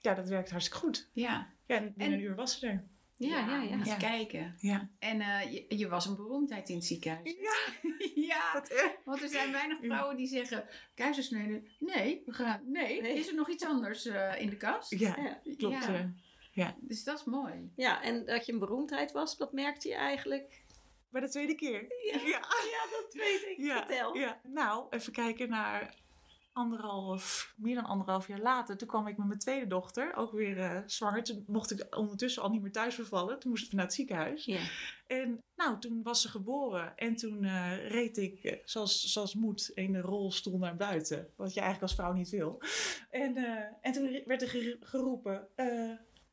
ja, 0.00 0.14
dat 0.14 0.28
werkt 0.28 0.50
hartstikke 0.50 0.86
goed. 0.86 1.08
Ja. 1.12 1.48
Ja, 1.66 1.76
en 1.76 1.82
binnen 1.96 2.06
En- 2.06 2.12
een 2.12 2.20
uur 2.20 2.34
was 2.34 2.58
ze 2.58 2.66
er. 2.66 2.84
Ja, 3.16 3.38
ja, 3.38 3.62
ja. 3.62 3.80
Ja. 3.84 3.96
kijken. 3.96 4.54
Ja. 4.58 4.88
En 4.98 5.20
eh, 5.20 5.52
je, 5.52 5.64
je 5.78 5.88
was 5.88 6.06
een 6.06 6.16
beroemdheid 6.16 6.68
in 6.68 6.74
het 6.74 6.84
ziekenhuis. 6.84 7.36
Ja, 7.40 7.56
ja. 8.34 8.52
dat. 8.52 8.94
Want 9.04 9.22
er 9.22 9.28
zijn 9.28 9.52
weinig 9.52 9.80
Ja. 9.80 9.86
vrouwen 9.88 10.16
die 10.16 10.26
zeggen: 10.26 10.64
keizersnede. 10.94 11.62
Nee, 11.78 12.22
we 12.26 12.32
gaan. 12.32 12.60
Nee, 12.64 13.00
Nee. 13.02 13.14
is 13.18 13.28
er 13.28 13.34
nog 13.34 13.48
iets 13.50 13.64
anders 13.64 14.06
eh, 14.06 14.40
in 14.40 14.50
de 14.50 14.56
kast? 14.56 14.90
Ja, 14.98 15.16
Ja. 15.18 15.40
klopt. 15.56 15.84
Ja. 15.84 16.66
eh. 16.66 16.72
Dus 16.80 17.04
dat 17.04 17.18
is 17.18 17.24
mooi. 17.24 17.72
Ja, 17.76 18.02
en 18.02 18.24
dat 18.26 18.46
je 18.46 18.52
een 18.52 18.58
beroemdheid 18.58 19.12
was, 19.12 19.36
dat 19.36 19.52
merkte 19.52 19.88
je 19.88 19.94
eigenlijk. 19.94 20.64
bij 21.10 21.20
de 21.20 21.28
tweede 21.28 21.54
keer. 21.54 21.82
Ja, 22.12 22.20
Ja. 22.20 22.38
ja 22.70 22.82
dat 22.90 23.12
weet 23.12 23.44
ik. 23.48 23.54
Ja, 23.58 23.76
Vertel. 23.86 24.14
ja. 24.16 24.40
Nou, 24.42 24.86
even 24.90 25.12
kijken 25.12 25.48
naar 25.48 25.94
anderhalf, 26.52 27.54
meer 27.56 27.74
dan 27.74 27.84
anderhalf 27.84 28.26
jaar 28.26 28.40
later, 28.40 28.76
toen 28.76 28.88
kwam 28.88 29.06
ik 29.06 29.16
met 29.16 29.26
mijn 29.26 29.38
tweede 29.38 29.66
dochter, 29.66 30.14
ook 30.16 30.32
weer 30.32 30.58
eh, 30.58 30.80
zwanger. 30.86 31.22
Toen 31.24 31.44
mocht 31.46 31.70
ik 31.70 31.96
ondertussen 31.96 32.42
al 32.42 32.50
niet 32.50 32.62
meer 32.62 32.72
thuis 32.72 32.96
bevallen. 32.96 33.38
Toen 33.38 33.50
moest 33.50 33.66
ik 33.66 33.72
naar 33.72 33.84
het 33.84 33.94
ziekenhuis. 33.94 34.44
Ja. 34.44 34.60
En 35.06 35.38
nou, 35.56 35.78
toen 35.78 36.02
was 36.02 36.20
ze 36.22 36.28
geboren. 36.28 36.96
En 36.96 37.16
toen 37.16 37.44
eh, 37.44 37.88
reed 37.88 38.16
ik, 38.16 38.44
eh, 38.44 38.58
zoals, 38.64 39.00
zoals 39.12 39.34
moet, 39.34 39.68
in 39.74 39.92
de 39.92 40.00
rolstoel 40.00 40.58
naar 40.58 40.74
buiten. 40.76 41.32
Wat 41.36 41.54
je 41.54 41.60
eigenlijk 41.60 41.90
als 41.90 42.00
vrouw 42.00 42.12
niet 42.12 42.30
wil. 42.30 42.62
En, 43.10 43.36
en 43.80 43.92
toen 43.92 44.22
werd 44.24 44.42
er 44.42 44.48
ge- 44.48 44.76
geroepen... 44.80 45.48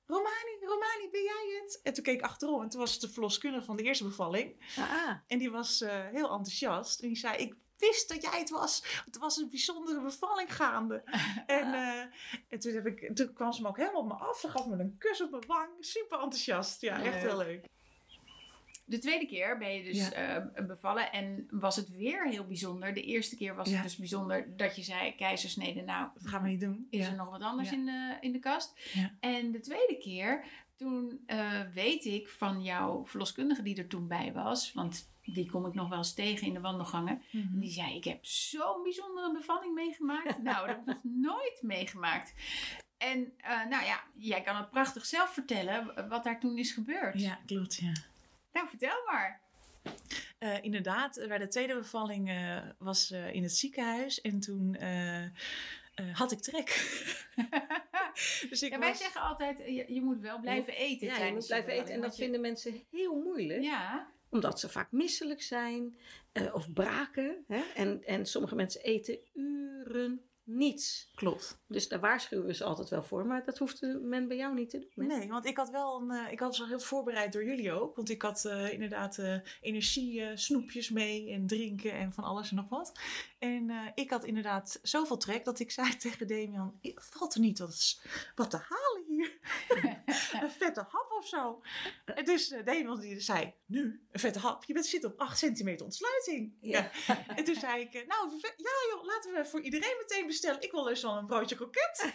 Romani, 0.10 0.58
Romani, 0.62 1.10
ben 1.12 1.24
jij 1.24 1.60
het? 1.62 1.80
En 1.84 1.94
toen 1.94 2.04
keek 2.04 2.20
ik 2.20 2.26
achterom 2.26 2.62
en 2.62 2.70
toen 2.70 2.80
was 2.80 2.92
het 2.92 3.02
de 3.02 3.10
verloskundige 3.10 3.66
van 3.66 3.76
de 3.78 3.84
eerste 3.84 4.04
bevalling. 4.04 4.74
Ah, 4.78 5.10
En 5.28 5.38
die 5.38 5.52
was 5.52 5.80
heel 6.12 6.30
enthousiast. 6.30 7.00
En 7.02 7.08
die 7.08 7.18
zei, 7.18 7.38
ik 7.38 7.56
wist 7.78 8.10
dat 8.10 8.22
jij 8.22 8.40
het 8.40 8.50
was. 8.50 9.02
Het 9.06 9.18
was 9.18 9.38
een 9.38 9.50
bijzondere 9.50 10.02
bevalling 10.02 10.56
gaande. 10.56 11.04
en, 11.48 11.74
eh, 11.84 12.00
en 12.50 12.60
toen, 12.60 12.74
heb 12.74 12.86
ik, 12.86 13.16
toen 13.16 13.34
kwam 13.34 13.52
ze 13.54 13.62
me 13.62 13.68
ook 13.68 13.78
helemaal 13.78 14.02
op 14.02 14.08
me 14.08 14.14
af. 14.14 14.40
Ze 14.40 14.48
gaf 14.50 14.66
me 14.68 14.76
een 14.78 14.96
kus 14.98 15.22
op 15.22 15.32
mijn 15.32 15.44
wang. 15.48 15.70
Super 15.80 16.18
enthousiast. 16.20 16.82
Ja, 16.82 17.04
echt 17.04 17.22
heel 17.22 17.38
leuk. 17.38 17.66
De 18.86 19.00
tweede 19.00 19.26
keer 19.26 19.58
ben 19.58 19.74
je 19.74 19.84
dus 19.84 20.10
Ja. 20.10 20.12
eh, 20.54 20.66
bevallen 20.66 21.12
en 21.12 21.48
was 21.52 21.76
het 21.76 21.96
weer 21.96 22.28
heel 22.28 22.46
bijzonder. 22.48 22.94
De 22.94 23.02
eerste 23.04 23.36
keer 23.36 23.56
was 23.56 23.70
Ja. 23.70 23.74
het 23.76 23.84
dus 23.84 23.96
bijzonder 23.96 24.58
dat 24.58 24.76
je 24.76 24.82
zei 24.84 25.16
keizersnede. 25.16 25.82
Nou, 25.82 26.10
Dat 26.14 26.28
gaan 26.28 26.42
we 26.44 26.48
niet 26.50 26.60
doen. 26.62 26.88
is 26.90 27.06
Ja. 27.06 27.12
er 27.12 27.16
nog 27.18 27.30
wat 27.30 27.42
anders 27.42 27.72
in, 27.72 27.86
de, 27.86 28.18
in 28.22 28.32
de 28.32 28.40
kast? 28.40 28.74
En 29.20 29.52
de 29.52 29.60
tweede 29.60 29.98
keer, 29.98 30.44
toen 30.76 31.24
eh, 31.26 31.62
weet 31.74 32.06
ik 32.06 32.30
van 32.30 32.64
jouw 32.64 33.06
verloskundige 33.06 33.62
die 33.62 33.76
er 33.78 33.88
toen 33.88 34.08
bij 34.08 34.34
was, 34.34 34.74
want 34.74 35.10
die 35.34 35.50
kom 35.52 35.66
ik 35.66 35.74
nog 35.74 35.90
wel 35.90 35.98
eens 35.98 36.14
tegen 36.14 36.48
in 36.48 36.54
de 36.54 36.60
wandelgangen. 36.60 37.22
Mhm. 37.32 37.60
Die 37.60 37.72
zei, 37.72 37.96
ik 37.96 38.04
heb 38.04 38.26
zo'n 38.26 38.84
bijzondere 38.84 39.34
bevalling 39.34 39.74
meegemaakt. 39.74 40.38
nou, 40.44 40.68
dat 40.68 40.76
heb 40.76 40.80
ik 40.80 40.86
nog 40.86 41.04
nooit 41.04 41.60
meegemaakt. 41.62 42.34
En 42.98 43.34
eh, 43.38 43.66
nou 43.66 43.86
ja, 43.86 44.04
jij 44.16 44.42
kan 44.42 44.56
het 44.56 44.70
prachtig 44.70 45.06
zelf 45.06 45.34
vertellen 45.34 46.10
wat 46.10 46.24
daar 46.24 46.40
toen 46.40 46.58
is 46.58 46.72
gebeurd. 46.72 47.20
Ja, 47.22 47.40
klopt, 47.46 47.76
ja. 47.76 47.92
Nou, 48.52 48.68
vertel 48.70 49.04
maar. 49.06 49.42
Eh, 50.40 50.64
inderdaad, 50.64 51.26
bij 51.28 51.38
de 51.38 51.48
tweede 51.48 51.74
bevalling 51.76 52.30
eh, 52.30 52.58
was 52.78 53.12
eh, 53.12 53.34
in 53.34 53.44
het 53.44 53.56
ziekenhuis. 53.56 54.22
En 54.22 54.40
toen 54.40 54.76
eh, 54.76 55.24
eh, 55.24 55.30
had 56.14 56.32
ik 56.32 56.40
trek. 56.40 56.68
dus 58.50 58.62
ik 58.64 58.72
Ja, 58.72 58.80
wij 58.80 58.90
was- 58.90 58.98
zeggen 58.98 59.22
altijd, 59.22 59.58
je, 59.58 59.94
je 59.94 60.02
moet 60.02 60.20
wel 60.20 60.40
blijven 60.40 60.74
eten 60.76 61.08
ja, 61.08 61.18
je 61.26 61.34
moet 61.34 61.46
blijven 61.48 61.72
eten. 61.74 61.94
En 61.94 62.02
dat 62.02 62.16
vinden 62.16 62.42
mensen 62.42 62.84
heel 62.92 63.16
moeilijk. 63.22 63.62
Ja, 63.62 64.08
Omdat 64.30 64.60
ze 64.60 64.70
vaak 64.70 64.92
misselijk 64.92 65.42
zijn 65.42 65.98
eh, 66.32 66.56
of 66.56 66.74
braken. 66.74 67.44
Hè? 67.48 67.62
En, 67.76 68.04
en 68.04 68.26
sommige 68.26 68.56
mensen 68.56 68.82
eten 68.82 69.20
uren 69.34 70.22
niets. 70.48 71.12
Klopt. 71.16 71.62
Dus 71.68 71.88
daar 71.88 72.00
waarschuwen 72.00 72.46
we 72.46 72.54
ze 72.54 72.64
altijd 72.64 72.90
wel 72.90 73.04
voor. 73.04 73.26
Maar 73.26 73.46
dat 73.46 73.58
hoeft 73.58 73.82
men 74.02 74.28
bij 74.28 74.38
jou 74.38 74.54
niet 74.54 74.70
te 74.70 74.80
doen. 74.80 75.10
hè? 75.10 75.18
Nee, 75.18 75.28
want 75.28 75.46
ik 75.46 75.58
had 75.58 75.70
wel 75.70 76.02
een, 76.02 76.12
eh, 76.12 76.32
ik 76.32 76.40
had 76.40 76.58
heel 76.58 76.80
voorbereid 76.80 77.34
door 77.34 77.46
jullie 77.46 77.72
ook. 77.72 77.96
Want 77.96 78.10
ik 78.10 78.22
had 78.22 78.46
eh, 78.46 78.74
inderdaad 78.74 79.18
eh, 79.18 79.36
energie, 79.62 80.38
snoepjes 80.38 80.90
mee 80.90 81.32
en 81.32 81.48
drinken 81.48 81.92
en 81.92 82.14
van 82.14 82.24
alles 82.24 82.50
en 82.50 82.56
nog 82.56 82.70
wat. 82.70 83.00
En 83.40 83.72
ik 83.96 84.10
had 84.10 84.26
inderdaad 84.26 84.80
zoveel 84.82 85.18
trek 85.18 85.46
dat 85.46 85.60
ik 85.60 85.72
zei 85.72 85.96
tegen 86.06 86.28
Damian, 86.28 86.80
valt 86.96 87.34
er 87.34 87.40
niet 87.40 87.60
wat, 87.60 88.02
wat 88.36 88.50
te 88.50 88.58
halen 88.58 89.04
hier? 89.08 89.40
een 90.42 90.52
vette 90.52 90.86
hap 90.90 91.12
of 91.18 91.28
zo. 91.28 91.62
En 92.06 92.26
dus 92.26 92.48
Damian 92.48 93.00
die 93.00 93.20
zei, 93.20 93.54
nu, 93.66 94.06
een 94.12 94.20
vette 94.20 94.40
hap? 94.40 94.64
Je 94.64 94.74
bent 94.74 94.86
zit 94.86 95.04
op 95.04 95.20
8 95.20 95.38
centimeter 95.38 95.86
ontsluiting. 95.86 96.54
Ja. 96.62 96.92
En 97.36 97.44
toen 97.44 97.56
zei 97.56 97.82
ik, 97.82 97.94
nou 97.94 98.32
ja 98.42 98.72
joh, 98.90 99.06
laten 99.06 99.34
we 99.34 99.46
voor 99.46 99.62
iedereen 99.62 99.96
meteen 100.00 100.26
bestellen. 100.40 100.62
Ik 100.62 100.72
wil 100.72 100.84
dus 100.84 101.02
wel 101.02 101.18
een 101.18 101.26
broodje 101.26 101.56
kroket. 101.56 102.14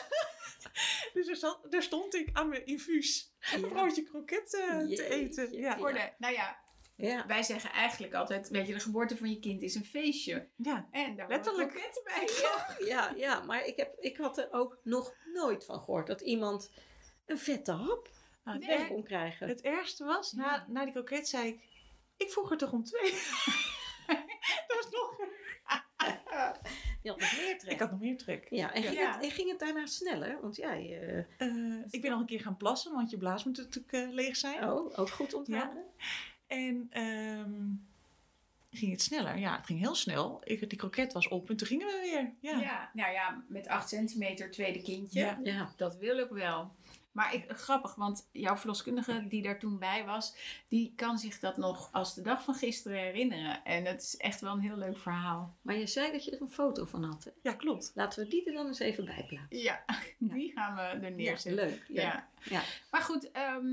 dus 1.14 1.28
er, 1.28 1.36
zat, 1.36 1.66
daar 1.70 1.82
stond 1.82 2.14
ik 2.14 2.28
aan 2.32 2.48
mijn 2.48 2.66
infuus 2.66 3.32
een 3.52 3.60
broodje 3.68 4.02
kroket 4.02 4.54
eh, 4.60 4.78
te 4.78 5.04
eten. 5.08 5.52
Ja. 5.52 5.76
voor 5.78 5.92
de, 5.92 6.12
nou 6.18 6.34
ja, 6.34 6.58
Ja. 6.96 7.26
wij 7.26 7.42
zeggen 7.42 7.70
eigenlijk 7.70 8.14
altijd, 8.14 8.48
weet 8.48 8.66
je, 8.66 8.74
de 8.74 8.80
geboorte 8.80 9.16
van 9.16 9.30
je 9.30 9.38
kind 9.38 9.62
is 9.62 9.74
een 9.74 9.84
feestje. 9.84 10.48
ja. 10.56 10.88
En 10.90 11.16
daar 11.16 11.28
Letterlijk. 11.28 11.70
kroketten 11.70 12.02
bij. 12.04 12.28
Ja. 12.40 12.76
Ja, 12.86 13.12
ja, 13.16 13.40
maar 13.40 13.64
ik, 13.66 13.76
heb, 13.76 13.94
ik 13.98 14.16
had 14.16 14.38
er 14.38 14.48
ook 14.52 14.78
nog 14.82 15.14
nooit 15.32 15.64
van 15.64 15.78
gehoord 15.78 16.06
dat 16.06 16.20
iemand 16.20 16.70
een 17.26 17.38
vette 17.38 17.72
hap 17.72 18.10
Nou, 18.44 18.58
Nee. 18.58 18.68
weg 18.78 18.86
kon 18.88 19.04
krijgen. 19.04 19.48
het 19.48 19.60
ergste 19.60 20.04
was, 20.04 20.30
Ja. 20.30 20.42
na, 20.42 20.64
na 20.68 20.84
die 20.84 20.92
kroket 20.92 21.28
zei 21.28 21.48
ik, 21.48 21.62
ik 22.16 22.30
vroeg 22.30 22.50
er 22.50 22.56
toch 22.56 22.72
om 22.72 22.84
twee. 22.84 23.10
dat 24.66 24.76
was 24.76 24.90
nog, 24.90 25.16
Je 27.02 27.08
had 27.10 27.18
nog 27.20 27.36
meer 27.36 27.58
trek. 27.58 27.72
ik 27.72 27.78
had 27.78 27.90
nog 27.90 28.00
meer 28.00 28.16
trek. 28.16 28.46
Ja, 28.50 28.74
en 28.74 28.82
ging, 28.82 28.94
Ja. 28.96 29.14
Het, 29.14 29.24
en 29.24 29.30
ging 29.30 29.50
het 29.50 29.58
daarna 29.58 29.86
sneller? 29.86 30.38
Want 30.40 30.56
ja, 30.56 30.72
je, 30.72 31.24
Eh, 31.38 31.48
ik 31.90 32.00
ben 32.00 32.10
nog 32.10 32.20
een 32.20 32.26
keer 32.26 32.40
gaan 32.40 32.56
plassen, 32.56 32.92
want 32.92 33.10
je 33.10 33.16
blaas 33.16 33.44
moet 33.44 33.56
natuurlijk 33.56 33.92
eh, 33.92 34.08
leeg 34.14 34.36
zijn. 34.36 34.70
oh, 34.70 34.98
ook 34.98 35.10
goed 35.10 35.34
onthouden. 35.34 35.84
En 36.46 36.86
ehm, 36.90 37.52
ging 38.70 38.92
het 38.92 39.02
sneller? 39.02 39.38
Ja, 39.38 39.56
het 39.56 39.66
ging 39.66 39.78
heel 39.78 39.94
snel. 39.94 40.40
Ik, 40.44 40.68
die 40.68 40.78
kroket 40.78 41.12
was 41.12 41.28
op 41.28 41.50
en 41.50 41.56
toen 41.56 41.66
gingen 41.66 41.86
we 41.86 41.98
weer. 42.02 42.52
Ja. 42.52 42.60
Ja. 42.60 42.90
nou 42.92 43.12
ja, 43.12 43.44
met 43.48 43.68
8 43.68 43.88
centimeter 43.88 44.50
tweede 44.50 44.82
kindje. 44.82 45.20
Ja. 45.20 45.38
Ja. 45.42 45.72
Dat 45.76 45.96
wil 45.96 46.18
ik 46.18 46.28
wel. 46.30 46.72
Maar 47.12 47.34
ik, 47.34 47.44
grappig, 47.48 47.94
want 47.94 48.28
jouw 48.32 48.56
verloskundige 48.56 49.26
die 49.28 49.42
daar 49.42 49.58
toen 49.58 49.78
bij 49.78 50.04
was, 50.04 50.34
die 50.68 50.92
kan 50.96 51.18
zich 51.18 51.38
dat 51.38 51.56
nog 51.56 51.88
als 51.92 52.14
de 52.14 52.22
dag 52.22 52.42
van 52.44 52.54
gisteren 52.54 52.98
herinneren. 52.98 53.64
En 53.64 53.84
dat 53.84 54.02
is 54.02 54.16
echt 54.16 54.40
wel 54.40 54.52
een 54.52 54.60
heel 54.60 54.76
leuk 54.76 54.98
verhaal. 54.98 55.56
Maar 55.62 55.76
je 55.76 55.86
zei 55.86 56.12
dat 56.12 56.24
je 56.24 56.30
er 56.30 56.40
een 56.42 56.50
foto 56.50 56.84
van 56.84 57.04
had. 57.04 57.24
Hè? 57.24 57.30
Ja, 57.42 57.52
klopt. 57.54 57.92
Laten 57.94 58.22
we 58.24 58.30
die 58.30 58.44
er 58.44 58.52
dan 58.52 58.66
eens 58.66 58.78
even 58.78 59.04
bij 59.04 59.24
plaatsen. 59.28 59.58
Ja, 59.58 59.84
die 60.18 60.52
gaan 60.52 60.74
we 60.74 60.80
er 60.80 61.02
Ja, 61.02 61.08
neerzetten. 61.16 61.54
leuk. 61.54 61.84
leuk. 61.88 61.98
Ja. 62.02 62.28
Ja. 62.42 62.62
Maar 62.90 63.02
goed, 63.02 63.30
ehm, 63.30 63.66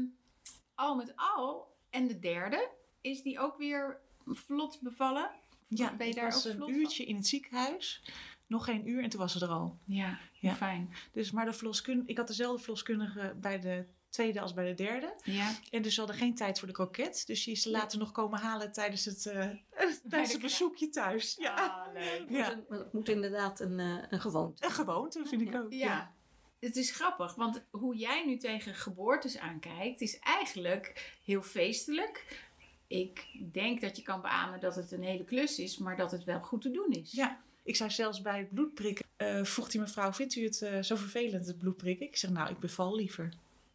al 0.76 0.96
met 0.96 1.14
al, 1.16 1.76
en 1.90 2.08
de 2.08 2.20
derde, 2.20 2.70
is 3.02 3.22
die 3.22 3.40
ook 3.40 3.58
weer 3.58 3.98
vlot 4.26 4.80
bevallen? 4.82 5.30
Ja, 5.68 5.94
ben 5.96 6.08
je 6.08 6.14
daar 6.14 6.32
was 6.32 6.48
ook 6.48 6.54
een 6.68 6.70
uurtje 6.70 7.06
in 7.06 7.16
het 7.16 7.28
ziekenhuis. 7.28 8.04
Nog 8.50 8.66
geen 8.66 8.90
uur 8.90 9.04
en 9.04 9.10
toen 9.10 9.20
was 9.20 9.32
ze 9.32 9.46
er 9.46 9.52
al. 9.52 9.80
Ja, 9.86 10.20
Ja. 10.34 10.56
fijn. 10.56 10.94
Dus, 11.12 11.32
maar 11.32 11.46
de 11.46 11.54
verloskun 11.54 12.04
ik 12.06 12.18
had 12.18 12.28
dezelfde 12.28 12.60
verloskundige 12.64 13.36
bij 13.42 13.60
de 13.60 13.86
tweede 14.10 14.42
als 14.42 14.54
bij 14.54 14.66
de 14.68 14.74
derde. 14.84 15.14
Ja, 15.24 15.56
En 15.72 15.82
dus 15.82 15.96
we 15.96 16.02
hadden 16.02 16.20
geen 16.20 16.36
tijd 16.36 16.60
voor 16.60 16.68
de 16.68 16.74
kroket. 16.74 17.24
Dus 17.28 17.44
die 17.44 17.54
is 17.54 17.62
ze 17.62 17.70
later 17.70 18.00
nog 18.00 18.12
komen 18.12 18.40
halen 18.40 18.72
tijdens 18.72 19.06
het, 19.06 19.26
eh, 19.26 19.34
tijdens 19.70 20.02
de 20.10 20.18
het 20.34 20.42
bezoekje 20.42 20.90
thuis. 20.90 21.36
Ja. 21.40 21.56
Ah, 21.56 21.94
leuk. 21.94 22.20
Het 22.20 22.30
moet 22.30 22.38
Ja. 22.38 22.64
Het 22.70 22.94
moet 22.94 23.10
inderdaad 23.10 23.60
een, 23.60 23.80
eh, 23.80 24.04
een 24.10 24.20
gewoonte. 24.20 24.66
Een 24.66 24.72
gewoonte 24.72 25.26
vind 25.26 25.42
ik 25.42 25.56
ook. 25.56 25.74
Ja. 25.74 26.14
Het 26.60 26.76
is 26.76 26.92
grappig, 26.92 27.36
want 27.36 27.66
hoe 27.72 27.96
jij 27.96 28.26
nu 28.26 28.38
tegen 28.38 28.76
geboortes 28.76 29.38
aankijkt, 29.38 30.02
is 30.02 30.20
eigenlijk 30.20 31.18
heel 31.24 31.42
feestelijk. 31.42 32.48
Ik 32.88 33.28
denk 33.52 33.82
dat 33.82 33.98
je 33.98 34.04
kan 34.04 34.22
beamen 34.22 34.60
dat 34.60 34.76
het 34.76 34.92
een 34.92 35.04
hele 35.04 35.24
klus 35.24 35.60
is, 35.60 35.78
maar 35.78 35.98
dat 35.98 36.12
het 36.12 36.24
wel 36.24 36.40
goed 36.40 36.62
te 36.62 36.72
doen 36.72 36.90
is. 36.92 37.12
Ja. 37.12 37.42
Ik 37.64 37.76
zei 37.76 37.90
zelfs 37.90 38.22
bij 38.22 38.38
het 38.38 38.54
bloedprikken, 38.54 39.06
eh, 39.16 39.44
vroeg 39.44 39.70
die 39.70 39.80
mevrouw, 39.82 40.14
vindt 40.14 40.36
u 40.36 40.44
het 40.44 40.62
eh, 40.62 40.82
zo 40.82 40.96
vervelend, 40.96 41.48
het 41.48 41.58
bloedprikken? 41.58 42.06
Ik 42.06 42.18
zeg, 42.18 42.32
nou, 42.32 42.50
ik 42.50 42.60
beval 42.60 42.96
liever. 42.96 43.30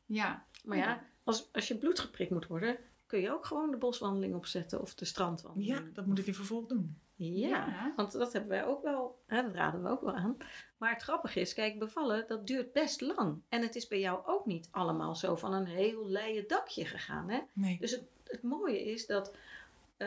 Ja, 0.06 0.44
Maar 0.64 0.76
ja, 0.78 1.02
als, 1.24 1.48
als 1.52 1.68
je 1.68 1.76
bloed 1.78 1.98
geprikt 1.98 2.30
moet 2.30 2.46
worden, 2.46 2.76
kun 3.06 3.20
je 3.20 3.32
ook 3.32 3.44
gewoon 3.46 3.70
de 3.70 3.76
boswandeling 3.76 4.34
opzetten 4.34 4.80
of 4.80 4.94
de 4.94 5.04
strandwandeling. 5.04 5.78
Ja, 5.78 5.82
dat 5.92 6.06
moet 6.06 6.18
ik 6.18 6.26
in 6.26 6.34
vervolg 6.34 6.66
doen. 6.66 6.98
Ja, 7.16 7.48
Ja. 7.48 7.92
want 7.96 8.12
dat 8.12 8.32
hebben 8.32 8.50
wij 8.50 8.64
ook 8.64 8.82
wel, 8.82 9.22
hè, 9.26 9.42
dat 9.42 9.54
raden 9.54 9.82
we 9.82 9.88
ook 9.88 10.00
wel 10.00 10.14
aan. 10.14 10.36
Maar 10.78 10.92
het 10.92 11.02
grappige 11.02 11.40
is, 11.40 11.54
kijk, 11.54 11.78
bevallen, 11.78 12.24
dat 12.26 12.46
duurt 12.46 12.72
best 12.72 13.00
lang. 13.00 13.40
En 13.48 13.62
het 13.62 13.74
is 13.74 13.88
bij 13.88 14.00
jou 14.00 14.26
ook 14.26 14.46
niet 14.46 14.68
allemaal 14.70 15.14
zo 15.16 15.36
van 15.36 15.52
een 15.52 15.66
heel 15.66 16.08
leien 16.08 16.44
dakje 16.48 16.84
gegaan. 16.84 17.30
Hè? 17.30 17.40
Nee. 17.52 17.78
Dus 17.80 17.90
het, 17.90 18.04
het 18.24 18.42
mooie 18.42 18.84
is 18.84 19.06
dat, 19.06 19.34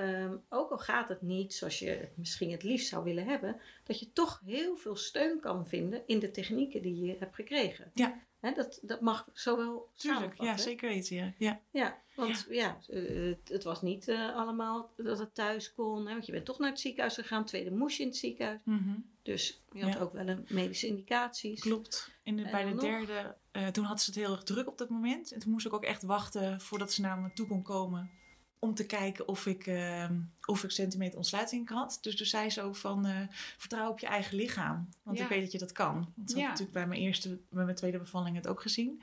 ehm, 0.04 0.36
ook 0.50 0.72
al 0.72 0.78
gaat 0.78 1.10
het 1.10 1.22
niet 1.22 1.54
zoals 1.54 1.80
je 1.80 1.90
het 1.90 2.18
misschien 2.18 2.52
het 2.52 2.64
liefst 2.64 2.88
zou 2.88 3.04
willen 3.04 3.26
hebben, 3.26 3.60
dat 3.84 4.00
je 4.00 4.14
toch 4.14 4.42
heel 4.46 4.76
veel 4.78 4.96
steun 4.96 5.40
kan 5.40 5.68
vinden 5.68 6.02
in 6.06 6.20
de 6.20 6.32
technieken 6.32 6.82
die 6.82 7.06
je 7.06 7.16
hebt 7.20 7.36
gekregen. 7.36 7.92
Ja. 7.94 8.26
Hè, 8.40 8.52
dat, 8.52 8.80
dat 8.82 9.02
mag 9.02 9.30
zowel 9.34 9.90
Tuurlijk, 9.96 10.42
ja, 10.42 10.58
zeker 10.58 10.90
weten. 10.90 11.16
Ja. 11.16 11.34
Ja. 11.38 11.62
Ja, 11.72 11.98
want 12.16 12.46
ja, 12.50 12.78
eh, 12.90 13.26
het, 13.30 13.50
het 13.50 13.64
was 13.64 13.82
niet 13.82 14.08
eh, 14.08 14.36
allemaal 14.36 14.92
dat 14.98 15.20
het 15.20 15.36
thuis 15.36 15.74
kon. 15.74 16.06
Hè, 16.08 16.14
want 16.14 16.26
je 16.26 16.32
bent 16.32 16.46
toch 16.46 16.60
naar 16.60 16.70
het 16.70 16.80
ziekenhuis 16.80 17.14
gegaan. 17.16 17.46
Tweede 17.46 17.72
moest 17.72 17.98
je 17.98 18.04
in 18.04 18.10
het 18.10 18.18
ziekenhuis. 18.18 18.60
Mhm. 18.64 18.94
Dus 19.24 19.64
je 19.72 19.84
had 19.84 19.94
Ja. 19.94 20.00
ook 20.00 20.14
wel 20.14 20.28
een 20.28 20.46
medische 20.50 20.88
indicaties. 20.88 21.60
Klopt. 21.62 22.12
En 22.24 22.36
de- 22.36 22.44
En 22.44 22.52
bij 22.52 22.64
de 22.64 22.70
nog? 22.72 22.82
derde, 22.82 23.36
eh, 23.52 23.68
toen 23.68 23.84
had 23.86 24.02
ze 24.02 24.10
het 24.12 24.20
heel 24.20 24.32
erg 24.32 24.44
druk 24.44 24.68
op 24.68 24.78
dat 24.78 24.90
moment. 24.90 25.32
En 25.32 25.40
toen 25.40 25.52
moest 25.52 25.66
ik 25.66 25.74
ook 25.74 25.84
echt 25.84 26.04
wachten 26.04 26.62
voordat 26.62 26.94
ze 26.94 27.02
naar 27.02 27.18
me 27.18 27.34
toe 27.34 27.48
kon 27.48 27.62
komen. 27.64 28.12
Om 28.60 28.74
te 28.76 28.86
kijken 28.86 29.28
of 29.28 29.46
ik, 29.46 29.68
eh, 29.68 30.10
of 30.46 30.64
ik 30.64 30.72
centimeter 30.72 31.18
ontsluiting 31.18 31.70
had. 31.70 31.98
Dus 32.02 32.16
toen 32.16 32.26
zei 32.26 32.50
ze 32.50 32.62
ook 32.62 32.76
van, 32.76 33.06
eh, 33.06 33.22
vertrouw 33.58 33.90
op 33.90 34.00
je 34.00 34.08
eigen 34.08 34.38
lichaam. 34.38 34.90
Want 35.04 35.18
Ja. 35.18 35.24
ik 35.24 35.30
weet 35.30 35.42
dat 35.42 35.52
je 35.52 35.58
dat 35.58 35.72
kan. 35.72 36.14
Want 36.16 36.30
ze 36.32 36.36
Ja. 36.38 36.42
had 36.42 36.50
natuurlijk 36.52 36.78
bij 36.78 36.88
mijn 36.88 37.02
eerste, 37.02 37.40
bij 37.50 37.64
mijn 37.64 37.76
tweede 37.76 37.98
bevalling 37.98 38.36
het 38.36 38.48
ook 38.48 38.62
gezien. 38.62 39.02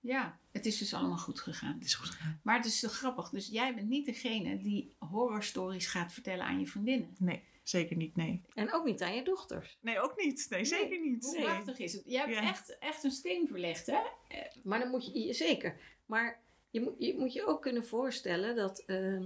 ja, 0.00 0.38
het 0.52 0.66
is 0.66 0.78
dus 0.78 0.94
allemaal 0.94 1.18
goed 1.18 1.40
gegaan. 1.40 1.74
Het 1.74 1.84
is 1.84 1.94
goed 1.94 2.08
gegaan. 2.08 2.40
Maar 2.42 2.56
het 2.56 2.66
is 2.66 2.78
zo 2.78 2.88
grappig. 2.88 3.28
Dus 3.30 3.48
jij 3.48 3.74
bent 3.74 3.88
niet 3.88 4.06
degene 4.06 4.58
die 4.58 4.94
horrorstories 4.98 5.86
gaat 5.86 6.12
vertellen 6.12 6.44
aan 6.44 6.60
je 6.60 6.66
vriendinnen. 6.66 7.14
Nee. 7.18 7.42
zeker 7.62 7.96
niet, 7.96 8.16
nee. 8.16 8.42
En 8.54 8.72
ook 8.72 8.84
niet 8.84 9.02
aan 9.02 9.14
je 9.14 9.22
dochters. 9.24 9.78
Nee, 9.80 10.00
ook 10.00 10.16
niet. 10.16 10.46
Nee, 10.50 10.64
zeker 10.64 11.00
niet. 11.00 11.24
Hoe 11.24 11.34
Nee. 11.34 11.42
prachtig 11.44 11.78
is 11.78 11.92
het? 11.92 12.02
Je 12.06 12.16
hebt 12.18 12.30
Ja. 12.34 12.40
echt, 12.40 12.78
echt 12.78 13.04
een 13.04 13.10
steen 13.10 13.46
verlegd, 13.48 13.86
hè? 13.86 13.98
Maar 14.62 14.78
dan 14.78 14.90
moet 14.90 15.10
je, 15.14 15.32
zeker. 15.32 15.76
Maar 16.06 16.40
je 16.76 16.82
moet 16.82 16.94
je, 16.98 17.14
moet 17.18 17.32
je 17.32 17.46
ook 17.46 17.62
kunnen 17.62 17.84
voorstellen 17.86 18.56
dat 18.56 18.78
eh, 18.78 19.22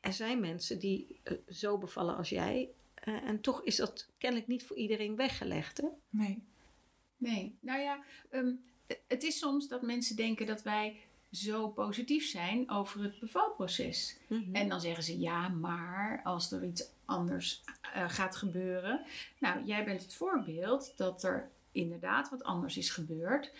er 0.00 0.12
zijn 0.12 0.40
mensen 0.40 0.78
die 0.78 1.20
eh, 1.22 1.36
zo 1.48 1.78
bevallen 1.78 2.16
als 2.16 2.28
jij. 2.28 2.68
eh, 2.94 3.14
en 3.14 3.40
toch 3.40 3.62
is 3.62 3.76
dat 3.76 4.08
kennelijk 4.18 4.48
niet 4.48 4.64
voor 4.64 4.76
iedereen 4.76 5.16
weggelegd. 5.16 5.76
Hè? 5.76 5.86
Nee. 6.10 6.42
Nee, 7.16 7.56
nou 7.60 7.80
ja, 7.80 8.02
ehm, 8.30 8.52
het 9.06 9.22
is 9.22 9.38
soms 9.38 9.68
dat 9.68 9.82
mensen 9.82 10.16
denken 10.16 10.46
dat 10.46 10.62
wij 10.62 10.96
zo 11.30 11.68
positief 11.68 12.26
zijn 12.26 12.70
over 12.70 13.02
het 13.02 13.18
bevalproces. 13.20 14.16
En 14.52 14.68
dan 14.68 14.80
zeggen 14.80 15.04
ze 15.04 15.18
ja, 15.20 15.48
maar 15.48 16.20
als 16.24 16.52
er 16.52 16.64
iets 16.64 16.90
anders 17.04 17.62
eh, 17.94 18.08
gaat 18.08 18.36
gebeuren. 18.36 19.04
Nou, 19.38 19.64
jij 19.64 19.84
bent 19.84 20.02
het 20.02 20.14
voorbeeld 20.14 20.92
dat 20.96 21.22
er 21.22 21.50
inderdaad 21.72 22.30
wat 22.30 22.42
anders 22.44 22.76
is 22.76 22.90
gebeurd. 22.90 23.52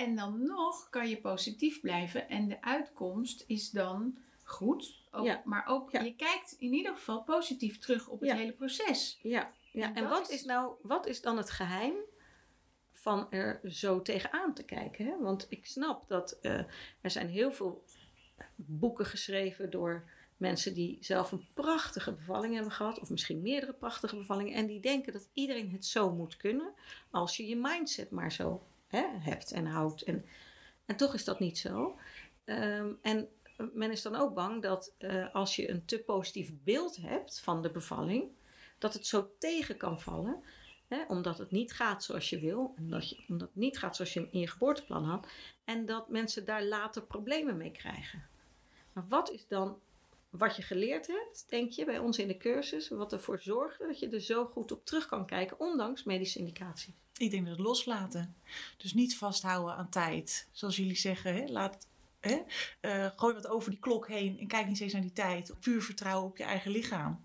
En 0.00 0.16
dan 0.16 0.42
nog 0.46 0.88
kan 0.90 1.08
je 1.08 1.20
positief 1.20 1.80
blijven 1.80 2.28
en 2.28 2.48
de 2.48 2.62
uitkomst 2.62 3.44
is 3.46 3.70
dan 3.70 4.18
goed. 4.42 5.02
Ook, 5.10 5.24
Ja. 5.24 5.42
Maar 5.44 5.66
ook, 5.66 5.90
Ja. 5.90 6.00
je 6.00 6.14
kijkt 6.14 6.52
in 6.58 6.72
ieder 6.72 6.94
geval 6.94 7.22
positief 7.22 7.78
terug 7.78 8.08
op 8.08 8.20
het 8.20 8.28
Ja. 8.28 8.36
hele 8.36 8.52
proces. 8.52 9.18
Ja, 9.22 9.52
ja. 9.72 9.94
En 9.94 10.08
wat 10.08 10.30
is- 10.30 10.44
nou, 10.44 10.74
wat 10.82 11.06
is 11.06 11.22
dan 11.22 11.36
het 11.36 11.50
geheim 11.50 11.94
van 12.92 13.30
er 13.30 13.60
zo 13.64 14.02
tegenaan 14.02 14.54
te 14.54 14.64
kijken? 14.64 15.06
Hè? 15.06 15.18
Want 15.18 15.46
ik 15.48 15.66
snap 15.66 16.08
dat 16.08 16.38
eh, 16.40 16.58
er 17.00 17.10
zijn 17.10 17.28
heel 17.28 17.52
veel 17.52 17.84
boeken 18.56 19.06
geschreven 19.06 19.70
door 19.70 20.10
mensen 20.36 20.74
die 20.74 20.98
zelf 21.00 21.32
een 21.32 21.46
prachtige 21.54 22.12
bevalling 22.12 22.54
hebben 22.54 22.72
gehad, 22.72 22.98
of 23.00 23.10
misschien 23.10 23.42
meerdere 23.42 23.72
prachtige 23.72 24.16
bevallingen, 24.16 24.54
en 24.54 24.66
die 24.66 24.80
denken 24.80 25.12
dat 25.12 25.28
iedereen 25.32 25.70
het 25.70 25.84
zo 25.86 26.10
moet 26.12 26.36
kunnen, 26.36 26.72
als 27.10 27.36
je 27.36 27.46
je 27.46 27.56
mindset 27.56 28.10
maar 28.10 28.32
zo 28.32 28.62
hè, 28.90 29.04
hebt 29.18 29.52
en 29.52 29.66
houdt. 29.66 30.02
En, 30.02 30.24
en 30.86 30.96
toch 30.96 31.14
is 31.14 31.24
dat 31.24 31.38
niet 31.38 31.58
zo. 31.58 31.98
Ehm, 32.44 32.92
en 33.02 33.28
men 33.72 33.90
is 33.90 34.02
dan 34.02 34.16
ook 34.16 34.34
bang 34.34 34.62
dat 34.62 34.94
eh, 34.98 35.34
als 35.34 35.56
je 35.56 35.70
een 35.70 35.84
te 35.84 35.98
positief 35.98 36.50
beeld 36.64 36.96
hebt 36.96 37.40
van 37.40 37.62
de 37.62 37.70
bevalling, 37.70 38.24
dat 38.78 38.94
het 38.94 39.06
zo 39.06 39.30
tegen 39.38 39.76
kan 39.76 40.00
vallen. 40.00 40.42
Hè, 40.88 41.04
omdat 41.08 41.38
het 41.38 41.50
niet 41.50 41.72
gaat 41.72 42.04
zoals 42.04 42.30
je 42.30 42.40
wil. 42.40 42.74
En 42.76 42.88
dat 42.88 43.08
je, 43.08 43.24
omdat 43.28 43.48
het 43.48 43.56
niet 43.56 43.78
gaat 43.78 43.96
zoals 43.96 44.12
je 44.12 44.28
in 44.30 44.40
je 44.40 44.46
geboorteplan 44.46 45.04
had. 45.04 45.28
En 45.64 45.86
dat 45.86 46.08
mensen 46.08 46.44
daar 46.44 46.64
later 46.64 47.02
problemen 47.02 47.56
mee 47.56 47.70
krijgen. 47.70 48.28
Maar 48.92 49.08
wat 49.08 49.30
is 49.30 49.46
dan 49.48 49.78
wat 50.30 50.56
je 50.56 50.62
geleerd 50.62 51.06
hebt, 51.06 51.44
denk 51.48 51.72
je, 51.72 51.84
bij 51.84 51.98
ons 51.98 52.18
in 52.18 52.28
de 52.28 52.36
cursus, 52.36 52.88
wat 52.88 53.12
ervoor 53.12 53.40
zorgde 53.40 53.86
dat 53.86 53.98
je 53.98 54.08
er 54.08 54.20
zo 54.20 54.44
goed 54.44 54.72
op 54.72 54.84
terug 54.84 55.06
kan 55.06 55.26
kijken, 55.26 55.60
ondanks 55.60 56.04
medische 56.04 56.38
indicaties? 56.38 56.94
Ik 57.16 57.30
denk 57.30 57.46
dat 57.46 57.56
het 57.56 57.66
loslaten. 57.66 58.34
Dus 58.76 58.94
niet 58.94 59.16
vasthouden 59.16 59.74
aan 59.74 59.90
tijd. 59.90 60.48
Zoals 60.52 60.76
jullie 60.76 60.96
zeggen, 60.96 61.34
hè? 61.34 61.46
laat. 61.46 61.88
Hè? 62.20 62.38
eh, 62.80 63.06
gooi 63.16 63.34
wat 63.34 63.46
over 63.48 63.70
die 63.70 63.80
klok 63.80 64.08
heen 64.08 64.38
en 64.38 64.46
kijk 64.46 64.66
niet 64.66 64.80
eens 64.80 64.92
naar 64.92 65.02
die 65.02 65.12
tijd. 65.12 65.54
Puur 65.60 65.82
vertrouwen 65.82 66.28
op 66.30 66.36
je 66.36 66.44
eigen 66.44 66.70
lichaam. 66.70 67.24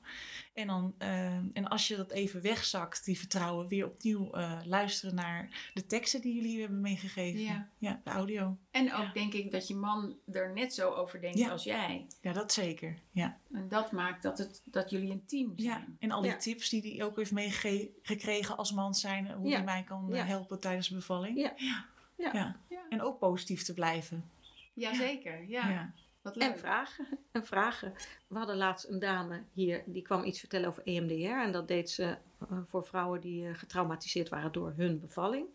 En, 0.54 0.68
dan, 0.68 0.96
eh, 0.98 1.26
en 1.36 1.68
als 1.68 1.88
je 1.88 1.96
dat 1.96 2.12
even 2.12 2.42
wegzakt, 2.42 3.06
die 3.06 3.18
vertrouwen, 3.20 3.68
weer 3.68 3.86
opnieuw 3.86 4.32
eh, 4.32 4.60
luisteren 4.66 5.16
naar 5.16 5.70
de 5.74 5.86
teksten 5.86 6.22
die 6.22 6.34
jullie 6.36 6.60
hebben 6.60 6.82
meegegeven. 6.82 7.40
Ja. 7.42 7.70
ja 7.78 8.02
de 8.04 8.10
audio. 8.10 8.58
En 8.72 8.94
ook 8.94 9.14
denk 9.14 9.34
ik 9.34 9.52
dat 9.52 9.68
je 9.68 9.76
man 9.76 10.18
er 10.32 10.54
net 10.54 10.74
zo 10.74 10.92
over 10.92 11.22
denkt 11.22 11.38
Ja. 11.38 11.50
als 11.50 11.64
jij. 11.64 12.06
Ja, 12.22 12.34
dat 12.34 12.52
zeker. 12.54 13.00
Ja. 13.12 13.38
En 13.52 13.68
dat 13.70 13.92
maakt 13.92 14.24
dat, 14.24 14.38
het, 14.38 14.62
dat 14.66 14.90
jullie 14.90 15.12
een 15.12 15.26
team 15.26 15.54
zijn. 15.56 15.68
ja. 15.70 15.86
En 16.00 16.12
al 16.12 16.22
die 16.22 16.32
Ja. 16.32 16.38
tips 16.38 16.70
die 16.70 16.96
hij 16.96 17.06
ook 17.06 17.16
heeft 17.18 17.32
meegekregen 17.32 18.58
als 18.58 18.72
man 18.72 18.94
zijn, 18.96 19.32
hoe 19.32 19.48
Ja. 19.50 19.56
hij 19.56 19.64
mij 19.66 19.84
kan 19.84 20.10
Ja. 20.10 20.26
helpen 20.26 20.60
tijdens 20.60 20.88
de 20.90 20.96
bevalling. 20.96 21.38
Ja. 21.38 21.54
Ja. 21.56 21.86
Ja. 22.18 22.30
Ja. 22.34 22.60
Ja. 22.70 22.86
En 22.90 23.02
ook 23.02 23.20
positief 23.20 23.64
te 23.64 23.74
blijven. 23.74 24.30
Jazeker, 24.76 25.44
ja. 25.48 25.70
ja. 25.70 25.94
Wat 26.22 26.36
leuk. 26.36 26.52
En 26.52 26.58
vragen. 26.58 27.08
En 27.32 27.46
vragen. 27.46 27.94
We 28.28 28.38
hadden 28.38 28.56
laatst 28.56 28.88
een 28.88 29.00
dame 29.00 29.44
hier 29.54 29.84
die 29.86 30.02
kwam 30.02 30.24
iets 30.24 30.40
vertellen 30.40 30.70
over 30.70 30.84
EMDR. 30.84 31.42
En 31.42 31.52
dat 31.52 31.68
deed 31.68 31.90
ze 31.90 32.18
eh, 32.40 32.58
voor 32.66 32.86
vrouwen 32.86 33.22
die 33.22 33.48
eh, 33.48 33.56
getraumatiseerd 33.56 34.30
waren 34.30 34.52
door 34.52 34.74
hun 34.76 35.00
bevalling. 35.00 35.48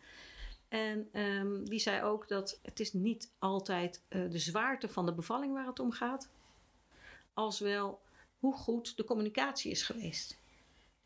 En 0.69 1.09
ehm, 1.13 1.65
die 1.65 1.79
zei 1.79 2.03
ook 2.03 2.29
dat 2.29 2.59
het 2.63 2.81
is 2.81 2.93
niet 2.93 3.33
altijd 3.39 4.03
eh, 4.09 4.31
de 4.31 4.39
zwaarte 4.39 4.89
van 4.89 5.07
de 5.07 5.13
bevalling 5.13 5.53
waar 5.53 5.67
het 5.67 5.81
om 5.81 5.93
gaat. 5.93 6.29
Als 7.35 7.61
wel 7.61 8.01
hoe 8.39 8.55
goed 8.55 8.97
de 8.97 9.05
communicatie 9.05 9.71
is 9.71 9.83
geweest. 9.83 10.39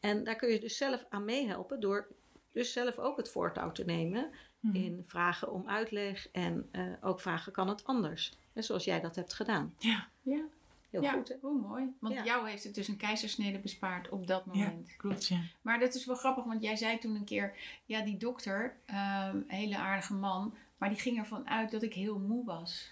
En 0.01 0.25
daar 0.25 0.37
kun 0.37 0.49
je 0.49 0.61
dus 0.61 0.77
zelf 0.77 1.07
aan 1.09 1.25
meehelpen 1.25 1.81
door 1.81 2.09
dus 2.53 2.73
zelf 2.73 2.99
ook 2.99 3.17
het 3.17 3.31
voortouw 3.31 3.73
te 3.73 3.85
nemen 3.85 4.31
Mhm. 4.65 4.77
in 4.77 5.03
vragen 5.07 5.53
om 5.53 5.69
uitleg 5.69 6.29
en 6.33 6.69
eh, 6.71 6.83
ook 7.01 7.21
vragen 7.21 7.53
kan 7.53 7.69
het 7.69 7.85
anders. 7.85 8.33
Hè, 8.53 8.63
zoals 8.63 8.85
jij 8.85 9.01
dat 9.01 9.17
hebt 9.17 9.33
gedaan. 9.35 9.75
Ja, 9.79 10.09
Ja, 10.23 10.41
Heel 10.91 11.03
ja 11.03 11.13
goed 11.13 11.29
hè? 11.29 11.35
hoe 11.41 11.61
mooi. 11.61 11.85
Want 11.99 12.15
Ja. 12.15 12.25
jou 12.25 12.49
heeft 12.49 12.65
het 12.65 12.75
dus 12.75 12.89
een 12.89 12.97
keizersnede 12.97 13.59
bespaard 13.59 14.09
op 14.09 14.27
dat 14.27 14.43
ja, 14.53 14.65
moment. 14.65 14.97
klopt. 14.97 15.27
Ja. 15.27 15.41
Maar 15.63 15.79
dat 15.79 15.95
is 15.95 16.05
wel 16.07 16.17
grappig, 16.17 16.45
want 16.45 16.63
jij 16.63 16.77
zei 16.77 16.99
toen 16.99 17.15
een 17.15 17.25
keer... 17.25 17.55
Ja, 17.87 18.01
die 18.01 18.17
dokter, 18.17 18.77
ehm, 18.87 19.37
een 19.37 19.45
hele 19.49 19.77
aardige 19.77 20.15
man... 20.15 20.55
maar 20.79 20.89
die 20.89 20.99
ging 20.99 21.19
ervan 21.19 21.49
uit 21.49 21.71
dat 21.71 21.83
ik 21.83 21.95
heel 21.95 22.19
moe 22.19 22.45
was. 22.45 22.91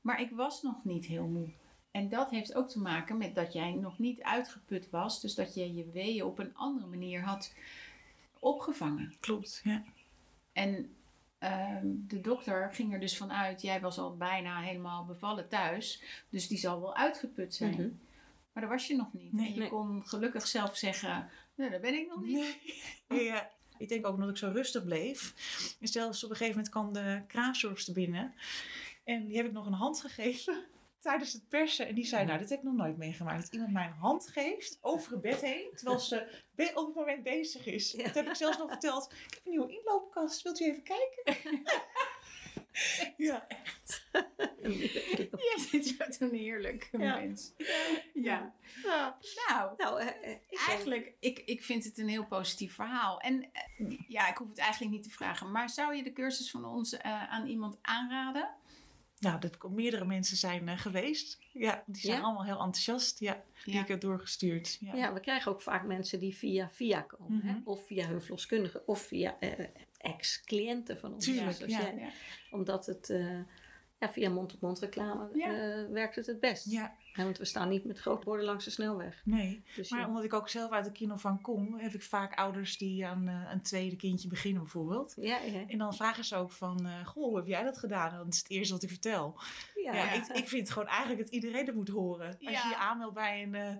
Maar 0.00 0.20
ik 0.20 0.30
was 0.30 0.62
nog 0.62 0.84
niet 0.84 1.06
heel 1.06 1.26
moe. 1.26 1.48
En 1.90 2.08
dat 2.08 2.30
heeft 2.30 2.54
ook 2.54 2.68
te 2.68 2.80
maken 2.80 3.16
met 3.16 3.34
dat 3.34 3.52
jij 3.52 3.72
nog 3.72 3.98
niet 3.98 4.22
uitgeput 4.22 4.90
was. 4.90 5.20
Dus 5.20 5.34
dat 5.34 5.54
je 5.54 5.74
je 5.74 5.90
weeën 5.90 6.24
op 6.24 6.38
een 6.38 6.54
andere 6.56 6.86
manier 6.86 7.22
had 7.22 7.54
opgevangen. 8.38 9.14
Klopt, 9.20 9.60
ja. 9.64 9.82
En 10.52 10.94
ehm, 11.42 11.86
de 11.86 12.20
dokter 12.20 12.72
ging 12.72 12.92
er 12.92 13.00
dus 13.00 13.16
vanuit, 13.16 13.62
jij 13.62 13.80
was 13.80 13.98
al 13.98 14.16
bijna 14.16 14.60
helemaal 14.60 15.04
bevallen 15.04 15.48
thuis, 15.48 16.02
dus 16.28 16.48
die 16.48 16.58
zal 16.58 16.80
wel 16.80 16.96
uitgeput 16.96 17.54
zijn. 17.54 17.70
Mhm. 17.70 17.88
Maar 18.52 18.62
dat 18.62 18.72
was 18.72 18.86
je 18.86 18.96
nog 18.96 19.12
niet. 19.12 19.32
Nee. 19.32 19.46
en 19.46 19.52
je 19.54 19.58
Nee. 19.60 19.68
kon 19.68 20.06
gelukkig 20.06 20.46
zelf 20.46 20.76
zeggen, 20.76 21.30
nee, 21.54 21.70
dat 21.70 21.80
ben 21.80 21.94
ik 21.94 22.08
nog 22.08 22.22
niet. 22.22 22.58
Nee. 23.08 23.24
Ja, 23.26 23.50
ik 23.78 23.88
denk 23.88 24.06
ook 24.06 24.18
dat 24.18 24.28
ik 24.28 24.36
zo 24.36 24.50
rustig 24.50 24.84
bleef. 24.84 25.34
En 25.80 25.88
zelfs 25.88 26.24
op 26.24 26.30
een 26.30 26.36
gegeven 26.36 26.56
moment 26.56 26.72
kwam 26.74 26.92
de 26.92 27.22
kraamzorgster 27.26 27.94
binnen. 27.94 28.34
En 29.04 29.26
die 29.26 29.36
heb 29.36 29.46
ik 29.46 29.52
nog 29.52 29.66
een 29.66 29.72
hand 29.72 30.00
gegeven 30.00 30.64
tijdens 31.02 31.32
het 31.32 31.48
persen. 31.48 31.86
En 31.88 31.94
die 31.94 32.04
zei, 32.04 32.24
nou, 32.24 32.38
dit 32.38 32.48
heb 32.48 32.58
ik 32.58 32.64
nog 32.64 32.74
nooit 32.74 32.96
meegemaakt. 32.96 33.42
Dat 33.42 33.52
iemand 33.52 33.72
mij 33.72 33.86
een 33.86 33.92
hand 33.92 34.28
geeft 34.28 34.78
over 34.80 35.12
het 35.12 35.20
bed 35.20 35.40
heen, 35.40 35.70
terwijl 35.74 35.98
ze 35.98 36.40
op 36.74 36.86
het 36.86 36.94
moment 36.94 37.22
bezig 37.22 37.66
is. 37.66 37.92
Ja. 37.92 38.04
Dat 38.04 38.14
heb 38.14 38.26
ik 38.26 38.34
zelfs 38.34 38.58
nog 38.58 38.70
verteld. 38.70 39.12
Ik 39.12 39.34
heb 39.34 39.44
een 39.44 39.50
nieuwe 39.50 39.72
inloopkast, 39.72 40.42
wilt 40.42 40.60
u 40.60 40.64
even 40.64 40.82
kijken? 40.82 41.62
ja, 43.16 43.46
Je 44.62 45.66
zit 45.70 46.14
zo 46.14 46.24
een 46.24 46.34
heerlijk 46.34 46.88
Ja. 46.92 47.18
mens. 47.18 47.52
Ja. 48.14 48.54
Ja. 48.82 49.18
Nou, 49.48 49.74
Nou, 49.76 50.00
eh, 50.00 50.08
eh, 50.08 50.38
ik 50.48 50.58
eigenlijk, 50.68 51.12
ik, 51.20 51.38
ik 51.38 51.62
vind 51.62 51.84
het 51.84 51.98
een 51.98 52.08
heel 52.08 52.26
positief 52.26 52.74
verhaal. 52.74 53.20
En 53.20 53.42
eh, 53.52 53.98
ja, 54.08 54.28
ik 54.28 54.36
hoef 54.36 54.48
het 54.48 54.58
eigenlijk 54.58 54.92
niet 54.92 55.02
te 55.02 55.10
vragen. 55.10 55.50
Maar 55.50 55.70
zou 55.70 55.94
je 55.94 56.02
de 56.02 56.12
cursus 56.12 56.50
van 56.50 56.64
ons 56.64 56.98
aan 57.02 57.46
iemand 57.46 57.78
aanraden? 57.82 58.48
Nou, 59.22 59.40
dat 59.40 59.56
er 59.62 59.70
meerdere 59.70 60.04
mensen 60.04 60.36
zijn 60.36 60.68
eh, 60.68 60.78
geweest. 60.78 61.38
Ja, 61.52 61.82
die 61.86 62.00
zijn 62.02 62.16
Ja? 62.16 62.22
allemaal 62.22 62.44
heel 62.44 62.58
enthousiast. 62.60 63.18
Ja, 63.18 63.42
die 63.64 63.74
Ja. 63.74 63.80
ik 63.80 63.88
heb 63.88 64.00
doorgestuurd. 64.00 64.76
Ja. 64.80 64.94
ja, 64.94 65.12
we 65.12 65.20
krijgen 65.20 65.52
ook 65.52 65.62
vaak 65.62 65.86
mensen 65.86 66.18
die 66.18 66.36
via 66.36 66.70
via 66.70 67.00
komen. 67.00 67.40
hè? 67.40 67.52
Mhm. 67.52 67.60
Of 67.64 67.86
via 67.86 68.06
hun 68.08 68.20
verloskundige, 68.22 68.82
of 68.86 69.00
via 69.00 69.36
eh, 69.38 69.66
ex-cliënten 69.98 70.98
van 70.98 71.12
ons. 71.14 71.24
Tuurlijk. 71.24 71.66
Ja. 71.66 71.92
Omdat 72.50 72.86
het 72.86 73.10
eh, 73.10 73.38
ja, 74.06 74.12
via 74.12 74.30
mond-op-mond 74.30 74.78
reclame 74.78 75.28
Ja. 75.32 75.46
eh, 75.46 75.90
werkt 75.90 76.16
het 76.16 76.26
het 76.26 76.40
best. 76.40 76.70
ja, 76.70 76.94
want 77.14 77.38
we 77.38 77.44
staan 77.44 77.68
niet 77.68 77.84
met 77.84 77.98
grote 77.98 78.24
borden 78.24 78.44
langs 78.46 78.64
de 78.64 78.70
snelweg. 78.70 79.20
nee. 79.24 79.62
Dus 79.76 79.90
Maar 79.90 80.00
ja. 80.00 80.06
omdat 80.06 80.24
ik 80.24 80.32
ook 80.32 80.48
zelf 80.48 80.70
uit 80.70 80.84
de 80.84 80.92
kinderopvang 80.92 81.40
kom, 81.42 81.78
heb 81.78 81.92
ik 81.94 82.02
vaak 82.02 82.34
ouders 82.34 82.78
die 82.78 83.06
aan 83.06 83.28
eh, 83.28 83.50
een 83.52 83.62
tweede 83.62 83.96
kindje 83.96 84.28
beginnen 84.28 84.62
bijvoorbeeld. 84.62 85.14
ja, 85.16 85.38
ja. 85.40 85.64
En 85.68 85.78
dan 85.78 85.94
vragen 85.94 86.24
ze 86.24 86.36
ook 86.36 86.52
van, 86.52 86.86
eh, 86.86 87.06
goh, 87.06 87.24
hoe 87.24 87.36
heb 87.36 87.46
jij 87.46 87.62
dat 87.62 87.78
gedaan? 87.78 88.16
Dat 88.16 88.32
is 88.34 88.38
het 88.38 88.50
eerste 88.50 88.72
wat 88.74 88.82
ik 88.82 88.88
vertel. 88.88 89.34
Ja, 89.74 89.92
Ja, 89.94 90.04
Ja. 90.04 90.12
Ik, 90.12 90.26
ik 90.26 90.48
vind 90.48 90.70
gewoon 90.70 90.88
eigenlijk 90.88 91.20
dat 91.20 91.30
iedereen 91.32 91.66
het 91.66 91.74
moet 91.74 91.88
horen. 91.88 92.26
Als 92.26 92.36
Ja. 92.38 92.50
je 92.62 92.68
je 92.68 92.76
aanmeldt 92.76 93.14
bij 93.14 93.42
een 93.42 93.54
eh, 93.54 93.74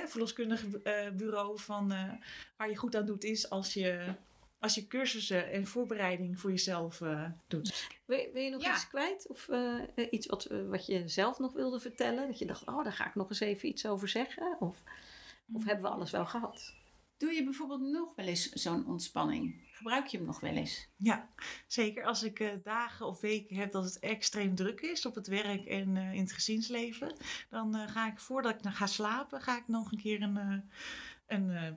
eh, 0.00 0.06
verloskundig 0.06 0.64
eh, 0.76 1.10
bureau 1.10 1.58
van, 1.60 1.92
eh, 1.92 2.10
waar 2.56 2.68
je 2.68 2.76
goed 2.76 2.96
aan 2.96 3.06
doet, 3.06 3.24
is 3.24 3.50
als 3.50 3.72
je, 3.74 4.14
als 4.62 4.74
je 4.74 4.86
cursussen 4.86 5.50
en 5.50 5.66
voorbereiding 5.66 6.40
voor 6.40 6.50
jezelf 6.50 7.00
eh, 7.00 7.24
doet. 7.48 7.88
Wil, 8.04 8.28
wil 8.32 8.42
je 8.42 8.50
nog 8.50 8.62
Ja. 8.62 8.72
iets 8.74 8.88
kwijt? 8.88 9.26
Of 9.28 9.48
eh, 9.48 9.78
eh, 9.94 10.06
iets 10.10 10.26
wat, 10.26 10.48
wat 10.68 10.86
je 10.86 11.08
zelf 11.08 11.38
nog 11.38 11.52
wilde 11.52 11.80
vertellen? 11.80 12.26
Dat 12.26 12.38
je 12.38 12.46
dacht, 12.46 12.66
oh, 12.66 12.84
daar 12.84 12.92
ga 12.92 13.06
ik 13.06 13.14
nog 13.14 13.28
eens 13.28 13.40
even 13.40 13.68
iets 13.68 13.86
over 13.86 14.08
zeggen? 14.08 14.56
Of, 14.60 14.82
of 15.52 15.64
hebben 15.64 15.84
we 15.84 15.90
alles 15.90 16.10
wel 16.10 16.26
gehad? 16.26 16.74
Doe 17.16 17.32
je 17.32 17.44
bijvoorbeeld 17.44 17.80
nog 17.80 18.14
wel 18.14 18.26
eens 18.26 18.48
zo'n 18.52 18.86
ontspanning? 18.86 19.54
Gebruik 19.72 20.06
je 20.06 20.16
hem 20.16 20.26
nog 20.26 20.40
wel 20.40 20.52
eens? 20.54 20.88
Ja, 20.96 21.28
zeker 21.66 22.04
als 22.04 22.22
ik 22.22 22.40
eh, 22.40 22.50
dagen 22.62 23.06
of 23.06 23.20
weken 23.20 23.56
heb 23.56 23.70
dat 23.72 23.84
het 23.84 23.98
extreem 23.98 24.54
druk 24.54 24.80
is 24.80 25.06
op 25.06 25.14
het 25.14 25.26
werk 25.26 25.64
en 25.66 25.96
eh, 25.96 26.12
in 26.12 26.20
het 26.20 26.32
gezinsleven. 26.32 27.16
Dan 27.50 27.74
eh, 27.74 27.88
ga 27.88 28.06
ik 28.10 28.18
voordat 28.20 28.54
ik 28.54 28.62
dan 28.62 28.72
ga 28.72 28.86
slapen, 28.86 29.40
ga 29.42 29.56
ik 29.56 29.68
nog 29.68 29.92
een 29.92 29.98
keer 29.98 30.22
een, 30.22 30.36
eh, 30.36 30.56
een 31.26 31.50
eh, 31.50 31.72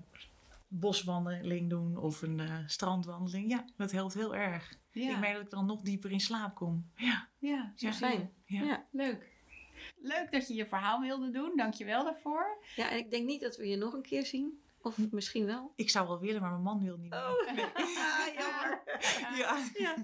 boswandeling 0.68 1.70
doen 1.70 1.98
of 1.98 2.22
een 2.22 2.40
eh, 2.40 2.58
strandwandeling. 2.66 3.50
Ja, 3.50 3.66
dat 3.78 3.92
helpt 3.92 4.14
heel 4.14 4.36
erg. 4.36 4.78
Ik 4.92 5.18
merk 5.20 5.34
dat 5.34 5.42
ik 5.44 5.50
dan 5.50 5.66
nog 5.66 5.82
dieper 5.82 6.12
in 6.12 6.20
slaap 6.20 6.56
kom. 6.56 6.90
Ja, 6.96 7.28
ja 7.40 7.74
zo 7.76 7.88
Ja. 7.88 7.94
fijn. 7.94 8.34
ja. 8.46 8.64
Ja. 8.64 8.86
Leuk. 8.92 9.34
Leuk 9.98 10.32
dat 10.32 10.48
je 10.48 10.54
je 10.54 10.66
verhaal 10.66 11.00
wilde 11.02 11.30
doen. 11.30 11.52
Dankjewel 11.56 12.04
daarvoor. 12.04 12.58
Ja, 12.76 12.90
en 12.90 12.98
ik 12.98 13.12
denk 13.12 13.26
niet 13.26 13.42
dat 13.42 13.58
we 13.58 13.68
je 13.68 13.76
nog 13.76 13.94
een 13.94 14.02
keer 14.02 14.26
zien. 14.26 14.64
Of 14.82 15.12
misschien 15.12 15.46
wel. 15.46 15.74
Ik 15.76 15.90
zou 15.90 16.08
wel 16.08 16.20
willen, 16.20 16.42
maar 16.42 16.50
mijn 16.52 16.62
man 16.64 16.84
wil 16.84 16.98
niet 16.98 17.10
meer. 17.10 17.20
Oh, 17.20 17.54
Nee. 17.56 17.66
jammer. 18.40 18.84
Ja. 19.36 19.58
Ja. 19.74 19.96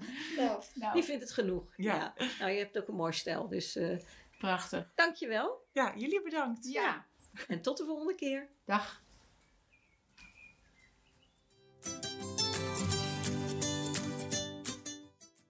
Nou, 0.74 0.92
Die 0.92 1.02
vindt 1.02 1.22
het 1.22 1.32
genoeg. 1.32 1.72
Ja. 1.76 1.94
Ja. 1.94 2.26
Nou, 2.38 2.50
je 2.50 2.58
hebt 2.58 2.78
ook 2.78 2.88
een 2.88 2.94
mooi 2.94 3.12
stijl. 3.12 3.48
Dus 3.48 3.76
eh 3.76 3.98
prachtig. 4.38 4.92
dankjewel. 4.94 5.66
ja, 5.72 5.92
jullie 5.96 6.22
bedankt. 6.22 6.68
Ja. 6.72 7.06
En 7.48 7.62
tot 7.62 7.76
de 7.76 7.84
volgende 7.84 8.14
keer. 8.14 8.48
Dag. 8.64 9.02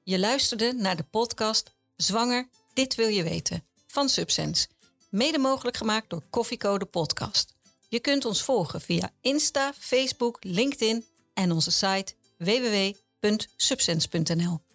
Je 0.05 0.19
luisterde 0.19 0.73
naar 0.73 0.97
de 0.97 1.03
podcast 1.03 1.73
Zwanger, 1.97 2.49
dit 2.73 2.95
wil 2.95 3.09
je 3.09 3.23
weten 3.23 3.65
van 3.87 4.09
Subsense. 4.09 4.67
Mede 5.11 5.39
mogelijk 5.39 5.77
gemaakt 5.77 6.11
door 6.11 6.23
Koffiecode 6.31 6.85
Podcast. 6.85 7.55
Je 7.89 8.01
kunt 8.01 8.25
ons 8.25 8.43
volgen 8.43 8.81
via 8.81 9.11
Insta, 9.21 9.73
Facebook, 9.79 10.39
LinkedIn 10.41 11.05
en 11.35 11.53
onze 11.53 11.71
site 11.71 12.15
www.subsense.nl. 12.39 14.72